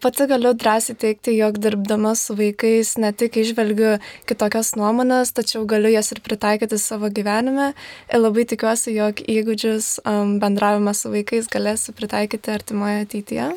Pati 0.06 0.30
galiu 0.30 0.54
drąsiai 0.54 1.00
teikti, 1.00 1.34
jog 1.40 1.58
dirbdama 1.64 2.14
su 2.20 2.38
vaikais 2.38 2.96
ne 3.02 3.14
tik 3.18 3.40
išvelgiu 3.42 3.98
kitokias 4.30 4.76
nuomonės, 4.78 5.34
tačiau 5.34 5.66
galiu 5.66 5.96
jas 5.96 6.14
ir 6.14 6.22
pritaikyti 6.22 6.78
savo 6.78 7.10
gyvenime 7.10 7.72
ir 7.74 8.22
labai 8.22 8.46
tikiuosi, 8.54 8.94
jog 8.94 9.26
įgūdžius 9.26 9.96
bendravimą 10.44 10.94
su 10.94 11.18
vaikais 11.18 11.50
galėsiu 11.50 11.98
pritaikyti 11.98 12.54
artimoje 12.60 13.08
ateityje. 13.08 13.54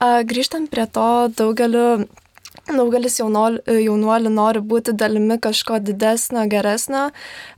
Grįžtant 0.00 0.68
prie 0.68 0.84
to, 0.92 1.08
daugeliu 1.32 2.06
daugelis 2.66 3.18
jaunuolių, 3.20 4.32
nori 4.32 4.60
būti 4.60 4.92
dalimi 4.92 5.38
kažko 5.40 5.78
didesnio, 5.80 6.44
geresnio. 6.50 7.10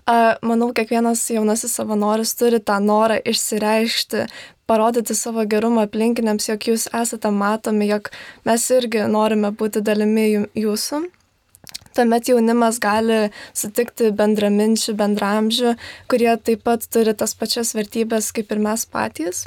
Manau, 0.06 0.70
kiekvienas 0.76 1.24
jaunasis 1.32 1.74
savanoris 1.78 2.34
turi 2.38 2.60
tą 2.60 2.78
norą 2.84 3.18
išsireikšti, 3.24 4.26
parodyti 4.68 5.16
savo 5.16 5.44
gerumą 5.48 5.86
aplinkiniams, 5.88 6.48
jog 6.50 6.68
jūs 6.70 6.88
esate 6.94 7.30
matomi, 7.32 7.88
jog 7.88 8.10
mes 8.46 8.66
irgi 8.70 9.06
norime 9.10 9.50
būti 9.50 9.82
dalimi 9.82 10.28
jūsų. 10.54 11.06
Tuomet 11.96 12.28
jaunimas 12.30 12.78
gali 12.78 13.32
sutikti 13.56 14.12
bendraminčių, 14.14 14.94
bendramžių, 14.94 15.74
kurie 16.08 16.30
taip 16.36 16.62
pat 16.68 16.84
turi 16.86 17.16
tas 17.18 17.34
pačias 17.34 17.74
vertybės 17.74 18.30
kaip 18.36 18.52
ir 18.54 18.62
mes 18.62 18.84
patys. 18.86 19.46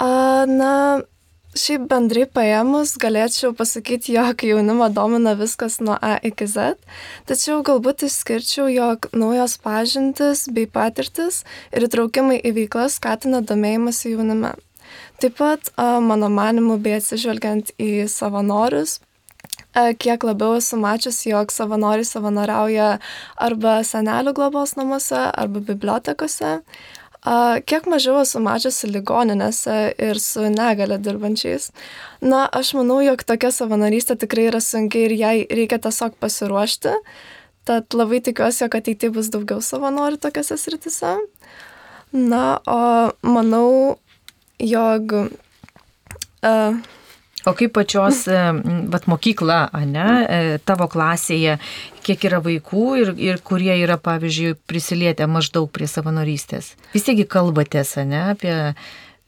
Na, 0.00 0.72
Šiaip 1.50 1.88
bendrai 1.90 2.28
paėmus 2.30 2.92
galėčiau 3.02 3.48
pasakyti, 3.58 4.12
jog 4.14 4.44
jaunimą 4.46 4.86
domina 4.94 5.32
viskas 5.34 5.80
nuo 5.82 5.96
A 5.98 6.12
iki 6.22 6.46
Z, 6.46 6.76
tačiau 7.26 7.64
galbūt 7.66 8.04
išskirčiau, 8.06 8.68
jog 8.70 9.08
naujos 9.10 9.56
pažintis 9.58 10.44
bei 10.54 10.68
patirtis 10.70 11.40
ir 11.74 11.88
įtraukimai 11.88 12.38
į 12.38 12.54
veiklas 12.54 13.00
skatina 13.00 13.42
domėjimąsi 13.42 14.14
jaunime. 14.14 14.54
Taip 15.18 15.40
pat, 15.42 15.72
mano 16.06 16.30
manimu, 16.30 16.78
bei 16.78 17.00
atsižvelgiant 17.00 17.74
į 17.82 18.06
savanorius, 18.06 19.00
kiek 19.74 20.22
labiau 20.22 20.54
esu 20.62 20.78
mačiusi, 20.78 21.32
jog 21.34 21.50
savanoriai 21.50 22.06
savanoriauja 22.06 22.92
arba 23.42 23.80
senelių 23.82 24.38
globos 24.38 24.78
namuose, 24.78 25.18
arba 25.34 25.66
bibliotekose, 25.66 26.60
Kiek 27.20 27.84
mažiau 27.90 28.22
esu 28.22 28.40
mačiusi 28.40 28.88
ligoninėse 28.88 29.76
ir 30.00 30.20
su 30.20 30.46
negale 30.48 30.96
dirbančiais. 30.98 31.68
Na, 32.24 32.46
aš 32.48 32.72
manau, 32.78 33.00
jog 33.04 33.20
tokia 33.28 33.50
savanorystė 33.52 34.16
tikrai 34.22 34.46
yra 34.48 34.60
sunkiai 34.64 35.04
ir 35.08 35.16
jai 35.18 35.36
reikia 35.50 35.78
tiesiog 35.84 36.16
pasiruošti. 36.20 36.94
Tad 37.68 37.92
labai 37.92 38.22
tikiuosi, 38.24 38.64
jog 38.64 38.76
ateityje 38.78 39.12
bus 39.12 39.28
daugiau 39.34 39.60
savanorių 39.60 40.16
tokiuose 40.22 40.56
sritise. 40.56 41.18
Na, 42.16 42.44
o 42.64 43.12
manau, 43.22 43.98
jog 44.58 45.12
uh, 45.20 46.80
O 47.48 47.54
kaip 47.56 47.72
pačios 47.72 48.26
vat, 48.92 49.06
mokykla, 49.08 49.60
ne, 49.88 50.08
e, 50.28 50.58
tavo 50.64 50.88
klasėje, 50.92 51.56
kiek 52.04 52.26
yra 52.28 52.40
vaikų 52.44 52.86
ir, 53.00 53.12
ir 53.16 53.38
kurie 53.44 53.72
yra, 53.80 53.96
pavyzdžiui, 54.00 54.58
prisilietę 54.68 55.28
maždaug 55.30 55.70
prie 55.72 55.88
savanorystės? 55.88 56.74
Vis 56.94 57.06
tiekgi 57.08 57.28
kalbatės, 57.30 57.96
ne, 58.04 58.26
apie... 58.34 58.56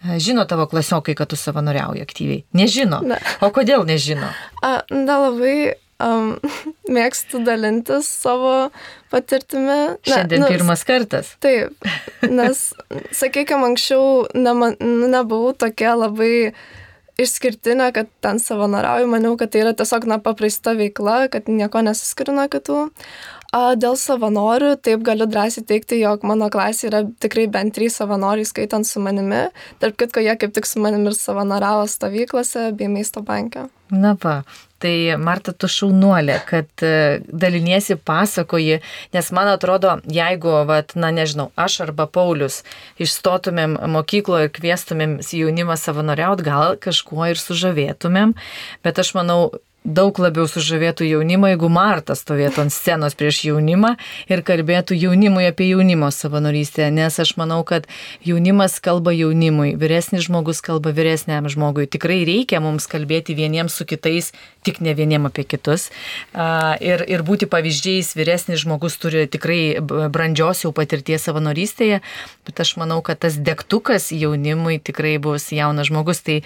E, 0.02 0.18
žino 0.20 0.44
tavo 0.50 0.66
klasiokai, 0.68 1.14
kad 1.16 1.30
tu 1.32 1.38
savanoriauji 1.40 2.04
aktyviai? 2.04 2.42
Nežino. 2.58 3.00
Ne. 3.06 3.20
O 3.40 3.48
kodėl 3.54 3.86
nežino? 3.88 4.28
A, 4.60 4.82
na 4.92 5.16
labai 5.28 5.54
um, 6.02 6.34
mėgstu 6.98 7.40
dalintis 7.46 8.10
savo 8.12 8.68
patirtimi. 9.14 9.64
Na, 9.64 9.96
Šiandien 10.04 10.44
nu, 10.44 10.52
pirmas 10.52 10.84
kartas. 10.84 11.32
Taip, 11.40 11.88
nes, 12.28 12.60
sakykime, 13.22 13.72
anksčiau 13.72 14.28
nema, 14.36 14.74
nebuvau 14.82 15.56
tokia 15.56 15.96
labai 15.96 16.34
uh, 16.50 16.62
išskirtinė, 17.20 17.90
kad 17.94 18.08
ten 18.24 18.40
savanoriauju, 18.42 19.10
maniau, 19.10 19.36
kad 19.40 19.52
tai 19.52 19.64
yra 19.66 19.74
tiesiog 19.76 20.06
na, 20.08 20.18
paprasta 20.22 20.76
veikla, 20.78 21.26
kad 21.32 21.50
nieko 21.50 21.82
nesiskiria 21.84 22.34
nuo 22.36 22.48
kitų. 22.52 22.80
Dėl 23.52 23.98
savanorių, 24.00 24.70
taip 24.80 25.02
galiu 25.04 25.26
drąsiai 25.28 25.66
teikti, 25.68 25.98
jog 26.00 26.22
mano 26.24 26.48
klasė 26.52 26.86
yra 26.88 27.02
tikrai 27.20 27.44
bent 27.52 27.74
trys 27.76 27.98
savanoriai, 28.00 28.48
skaitant 28.48 28.88
su 28.88 29.02
manimi. 29.04 29.42
Tarp 29.82 29.98
kitko, 30.00 30.22
jie 30.24 30.32
kaip 30.40 30.54
tik 30.56 30.68
su 30.68 30.80
manimi 30.80 31.10
ir 31.10 31.18
savanoriavo 31.18 31.84
stovyklose 31.92 32.70
bei 32.78 32.88
maisto 32.88 33.20
banke. 33.20 33.66
Na 33.92 34.14
va, 34.22 34.38
Tai 34.82 34.94
Marta, 35.22 35.52
tu 35.54 35.68
šaunuolė, 35.70 36.40
kad 36.48 36.82
e, 36.82 37.20
daliniesi 37.28 37.94
pasakoji, 37.94 38.80
nes 39.14 39.28
man 39.36 39.50
atrodo, 39.52 39.96
jeigu, 40.10 40.50
vat, 40.66 40.96
na 40.98 41.12
nežinau, 41.14 41.50
aš 41.54 41.80
arba 41.86 42.08
Paulius 42.10 42.62
išstotumėm 43.02 43.76
mokykloje 43.94 44.48
ir 44.48 44.54
kvieštumėm 44.56 45.20
jaunimą 45.22 45.78
savanoriaut, 45.78 46.42
gal 46.42 46.74
kažkuo 46.82 47.30
ir 47.30 47.38
sužavėtumėm, 47.38 48.34
bet 48.82 48.98
aš 48.98 49.14
manau, 49.18 49.52
daug 49.84 50.18
labiau 50.22 50.46
sužavėtų 50.46 51.06
jaunimą, 51.08 51.52
jeigu 51.52 51.68
Marta 51.72 52.14
stovėtų 52.18 52.66
ant 52.66 52.74
scenos 52.74 53.16
prieš 53.18 53.42
jaunimą 53.48 53.96
ir 54.30 54.42
kalbėtų 54.46 54.94
jaunimui 54.94 55.48
apie 55.48 55.68
jaunimo 55.72 56.10
savanorystę, 56.14 56.86
nes 56.94 57.18
aš 57.18 57.34
manau, 57.40 57.62
kad 57.66 57.88
jaunimas 58.22 58.78
kalba 58.82 59.14
jaunimui, 59.14 59.74
vyresnis 59.78 60.28
žmogus 60.28 60.62
kalba 60.62 60.94
vyresniam 60.94 61.48
žmogui. 61.50 61.88
Tikrai 61.90 62.22
reikia 62.28 62.62
mums 62.62 62.86
kalbėti 62.90 63.34
vieniems 63.38 63.74
su 63.74 63.86
kitais, 63.88 64.30
tik 64.62 64.78
ne 64.80 64.94
vieniem 64.94 65.26
apie 65.26 65.44
kitus. 65.48 65.88
Ir, 66.32 67.02
ir 67.02 67.26
būti 67.26 67.50
pavyzdžiais, 67.50 68.14
vyresnis 68.18 68.62
žmogus 68.62 68.98
turi 69.02 69.26
tikrai 69.30 69.80
brandžios 69.82 70.62
jau 70.62 70.70
patirties 70.76 71.26
savanorystėje, 71.26 72.02
bet 72.46 72.62
aš 72.62 72.76
manau, 72.78 73.00
kad 73.02 73.18
tas 73.22 73.34
degtukas 73.34 74.12
jaunimui 74.14 74.78
tikrai 74.78 75.18
bus 75.22 75.50
jaunas 75.50 75.90
žmogus. 75.90 76.22
Tai 76.22 76.38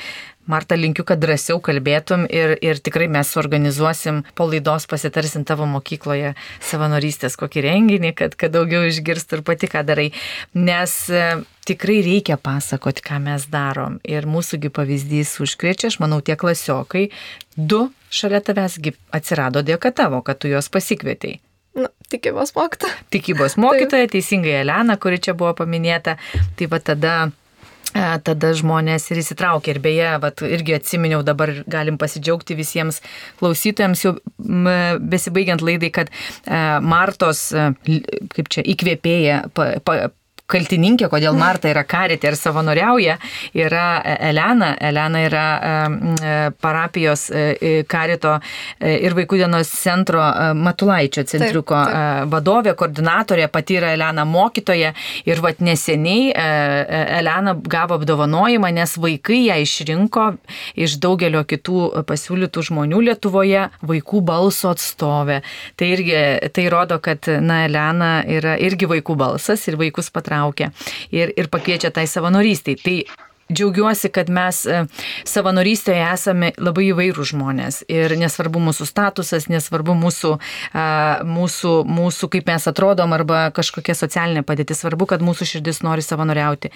Marta, 0.47 0.77
linkiu, 0.79 1.03
kad 1.07 1.19
drąsiau 1.19 1.59
kalbėtum 1.65 2.27
ir, 2.31 2.55
ir 2.63 2.79
tikrai 2.79 3.09
mes 3.11 3.31
suorganizuosim 3.35 4.23
po 4.39 4.47
laidos, 4.47 4.87
pasitarsim 4.87 5.43
tavo 5.49 5.67
mokykloje 5.71 6.35
savanorystės 6.63 7.35
kokį 7.41 7.65
renginį, 7.67 8.13
kad, 8.19 8.37
kad 8.39 8.55
daugiau 8.55 8.85
išgirstų 8.87 9.41
ir 9.41 9.43
pati, 9.47 9.71
ką 9.73 9.83
darai. 9.89 10.13
Nes 10.55 10.95
e, 11.11 11.25
tikrai 11.67 11.99
reikia 12.07 12.39
pasakoti, 12.39 13.03
ką 13.07 13.19
mes 13.25 13.49
darom. 13.51 13.99
Ir 14.07 14.29
mūsųgi 14.31 14.71
pavyzdys 14.71 15.35
užkrečia, 15.43 15.91
aš 15.91 15.99
manau, 16.05 16.21
tie 16.23 16.39
klasiokai, 16.39 17.09
du 17.57 17.89
šalia 18.15 18.39
tavęsgi 18.47 18.95
atsirado 19.19 19.65
dėka 19.67 19.91
tavo, 19.99 20.23
kad 20.23 20.39
tu 20.39 20.53
juos 20.53 20.71
pasikvietei. 20.71 21.41
Na, 21.77 21.91
tikybos 22.09 22.55
mokytoja. 22.57 22.95
Tikybos 23.13 23.59
mokytoja, 23.61 24.09
teisingai 24.15 24.61
Elena, 24.63 24.97
kuri 24.97 25.19
čia 25.21 25.35
buvo 25.37 25.53
paminėta. 25.59 26.17
Tai 26.57 26.71
va 26.73 26.81
tada 26.81 27.17
tada 28.27 28.53
žmonės 28.57 29.11
ir 29.11 29.21
įsitraukia. 29.23 29.75
Ir 29.75 29.81
beje, 29.85 30.11
vat, 30.23 30.43
irgi 30.47 30.77
atsiminiau, 30.77 31.23
dabar 31.27 31.53
galim 31.71 31.99
pasidžiaugti 32.01 32.57
visiems 32.59 33.01
klausytojams, 33.41 34.05
jau 34.05 34.17
besibaigiant 35.15 35.65
laidai, 35.65 35.93
kad 35.95 36.13
e, 36.13 36.61
Martos, 36.85 37.49
e, 37.53 37.71
kaip 38.35 38.53
čia, 38.53 38.65
įkvėpėja, 38.75 39.43
pa, 39.57 39.71
pa, 39.85 39.99
kaltininkė, 40.51 41.09
kodėl 41.11 41.35
Marta 41.39 41.71
yra 41.71 41.83
karitė 41.87 42.31
ir 42.31 42.37
savanoriauja, 42.39 43.17
yra 43.57 43.87
Elena. 44.29 44.73
Elena 44.79 45.23
yra 45.27 45.45
e, 45.57 46.35
parapijos 46.63 47.27
e, 47.31 47.83
karito 47.91 48.37
e, 48.39 48.95
ir 49.07 49.17
vaikų 49.19 49.41
dienos 49.43 49.73
centro 49.75 50.23
Matulaičio 50.57 51.25
centriuko 51.27 51.75
taip, 51.77 51.97
taip. 51.97 52.31
vadovė, 52.35 52.77
koordinatorė, 52.79 53.49
pati 53.53 53.81
yra 53.81 53.93
Elena 53.97 54.27
mokytoja 54.29 54.93
ir 55.27 55.43
vat 55.43 55.63
neseniai 55.65 56.31
Elena 56.37 57.57
gavo 57.57 57.99
apdovanojimą, 57.99 58.71
nes 58.77 58.97
vaikai 59.03 59.43
ją 59.49 59.59
išrinko 59.65 60.29
iš 60.79 60.99
daugelio 61.03 61.43
kitų 61.49 62.05
pasiūlytų 62.07 62.67
žmonių 62.71 63.03
Lietuvoje 63.11 63.67
vaikų 63.87 64.23
balso 64.27 64.71
atstovė. 64.75 65.41
Tai 65.77 65.91
irgi 65.91 66.17
tai 66.55 66.69
rodo, 66.73 67.01
kad 67.03 67.27
na, 67.43 67.65
Elena 67.67 68.13
yra 68.23 68.57
irgi 68.63 68.89
vaikų 68.91 69.19
balsas 69.19 69.67
ir 69.71 69.79
vaikus 69.81 70.13
patraukia 70.15 70.36
įtraukia 70.37 70.73
ir, 71.11 71.33
ir 71.37 71.49
pakviečia 71.49 71.91
tai 71.91 72.07
savanorystiai. 72.07 72.77
Tai 72.83 72.99
Džiaugiuosi, 73.47 74.09
kad 74.11 74.27
mes 74.27 74.65
e, 74.67 74.81
savanorystėje 75.23 76.03
esame 76.11 76.49
labai 76.59 76.89
įvairių 76.89 77.27
žmonės 77.31 77.85
ir 77.87 78.17
nesvarbu 78.19 78.59
mūsų 78.59 78.89
statusas, 78.91 79.47
nesvarbu 79.47 79.95
mūsų, 79.95 80.33
mūsų, 81.31 81.77
mūsų 81.87 82.31
kaip 82.35 82.51
mes 82.51 82.67
atrodom 82.67 83.15
arba 83.15 83.45
kažkokia 83.55 83.95
socialinė 83.95 84.43
padėtis, 84.43 84.83
svarbu, 84.83 85.07
kad 85.07 85.23
mūsų 85.23 85.47
širdis 85.47 85.79
nori 85.87 86.03
savanoriauti. 86.03 86.75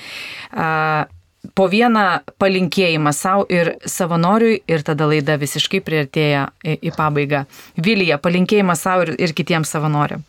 Po 1.59 1.67
vieną 1.75 2.07
palinkėjimą 2.39 3.17
savo 3.19 3.51
ir 3.51 3.75
savanoriui 3.83 4.61
ir 4.71 4.87
tada 4.87 5.11
laida 5.11 5.41
visiškai 5.43 5.83
prieartėja 5.83 6.53
į, 6.63 6.79
į 6.87 6.95
pabaigą. 6.95 7.49
Vilija, 7.83 8.23
palinkėjimą 8.23 8.79
savo 8.79 9.09
ir, 9.09 9.17
ir 9.19 9.35
kitiems 9.35 9.75
savanoriam. 9.75 10.23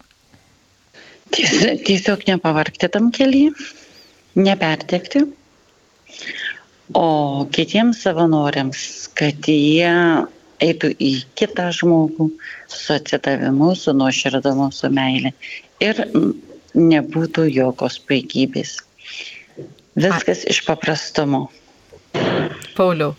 Tiesiog 1.32 2.26
nepavarkti 2.28 2.90
tam 2.92 3.12
keliui, 3.16 3.52
nepertekti. 4.36 5.24
O 6.98 7.08
kitiems 7.56 8.02
savanoriams, 8.04 8.84
kad 9.16 9.48
jie 9.48 9.92
eitų 10.62 10.92
į 11.00 11.12
kitą 11.40 11.70
žmogų 11.76 12.28
su 12.70 12.94
atsidavimu, 12.98 13.72
su 13.80 13.96
nuoširdumu, 13.96 14.70
su 14.76 14.92
meilė. 14.94 15.32
Ir 15.82 16.04
nebūtų 16.76 17.48
jokios 17.52 17.98
paigybės. 18.08 18.78
Viskas 19.96 20.46
iš 20.52 20.62
paprastumo. 20.68 21.48
Pauliau. 22.76 23.16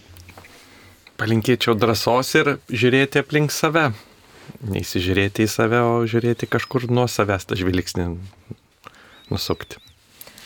Palinkėčiau 1.21 1.77
drąsos 1.79 2.33
ir 2.39 2.57
žiūrėti 2.69 3.21
aplink 3.23 3.53
save 3.55 3.91
neįsižiūrėti 4.69 5.47
į 5.47 5.51
save, 5.51 5.81
o 5.85 6.03
žiūrėti 6.09 6.51
kažkur 6.51 6.89
nuo 6.91 7.09
savęs 7.11 7.49
tą 7.49 7.59
žvilgsnį 7.59 8.11
nusukti. 9.33 9.81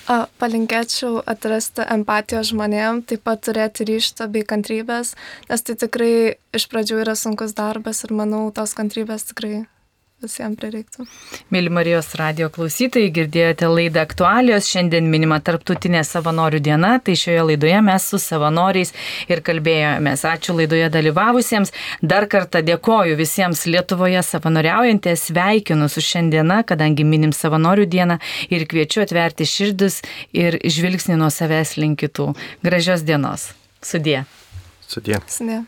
A, 0.06 0.28
palinkėčiau 0.38 1.18
atrasti 1.26 1.82
empatiją 1.82 2.44
žmonėm, 2.46 3.00
taip 3.10 3.24
pat 3.26 3.42
turėti 3.48 3.88
ryštą 3.88 4.28
bei 4.30 4.46
kantrybės, 4.46 5.16
nes 5.50 5.66
tai 5.66 5.74
tikrai 5.74 6.12
iš 6.54 6.68
pradžių 6.70 7.00
yra 7.02 7.16
sunkus 7.18 7.56
darbas 7.58 8.04
ir 8.06 8.14
manau, 8.14 8.44
tos 8.54 8.76
kantrybės 8.78 9.26
tikrai 9.32 9.64
visiems 10.24 10.56
prireiktų. 10.58 11.04
Mėly 11.52 11.70
Marijos 11.72 12.08
radio 12.18 12.48
klausytojai, 12.52 13.10
girdėjote 13.14 13.68
laidą 13.68 14.02
aktualijos. 14.06 14.68
Šiandien 14.70 15.10
minima 15.12 15.38
Tarptautinė 15.44 16.02
savanorių 16.06 16.60
diena, 16.64 16.94
tai 17.04 17.16
šioje 17.18 17.44
laidoje 17.50 17.82
mes 17.84 18.06
su 18.10 18.20
savanoriais 18.22 18.94
ir 19.28 19.42
kalbėjomės. 19.46 20.24
Ačiū 20.30 20.56
laidoje 20.56 20.88
dalyvavusiems. 20.94 21.74
Dar 22.02 22.28
kartą 22.32 22.64
dėkoju 22.66 23.18
visiems 23.20 23.66
Lietuvoje 23.68 24.24
savanoriaujantiems, 24.24 25.28
sveikinu 25.28 25.90
su 25.92 26.04
šiandiena, 26.04 26.62
kadangi 26.66 27.04
minim 27.04 27.36
savanorių 27.36 27.86
dieną 27.92 28.18
ir 28.48 28.66
kviečiu 28.70 29.04
atverti 29.04 29.46
širdis 29.48 30.00
ir 30.32 30.60
žvilgsnį 30.64 31.20
nuo 31.20 31.30
savęs 31.34 31.76
link 31.80 32.00
kitų. 32.06 32.32
Gražios 32.64 33.04
dienos. 33.06 33.50
Sudie. 33.84 34.24
Sudie. 34.86 35.20
Sudie. 35.28 35.64